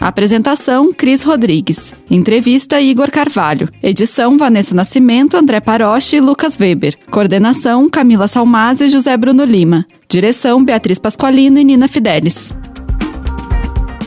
Apresentação: 0.00 0.92
Cris 0.92 1.22
Rodrigues. 1.22 1.94
Entrevista: 2.10 2.80
Igor 2.80 3.12
Carvalho. 3.12 3.68
Edição: 3.80 4.36
Vanessa 4.36 4.74
Nascimento, 4.74 5.36
André 5.36 5.60
Paroche 5.60 6.16
e 6.16 6.20
Lucas 6.20 6.58
Weber. 6.58 6.98
Coordenação: 7.12 7.88
Camila 7.88 8.26
Salmásio 8.26 8.88
e 8.88 8.90
José 8.90 9.16
Bruno 9.16 9.44
Lima. 9.44 9.86
Direção: 10.08 10.64
Beatriz 10.64 10.98
Pasqualino 10.98 11.60
e 11.60 11.64
Nina 11.64 11.86
Fidelis. 11.86 12.52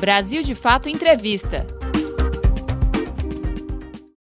Brasil 0.01 0.43
de 0.43 0.53
Fato 0.53 0.89
Entrevista. 0.89 1.65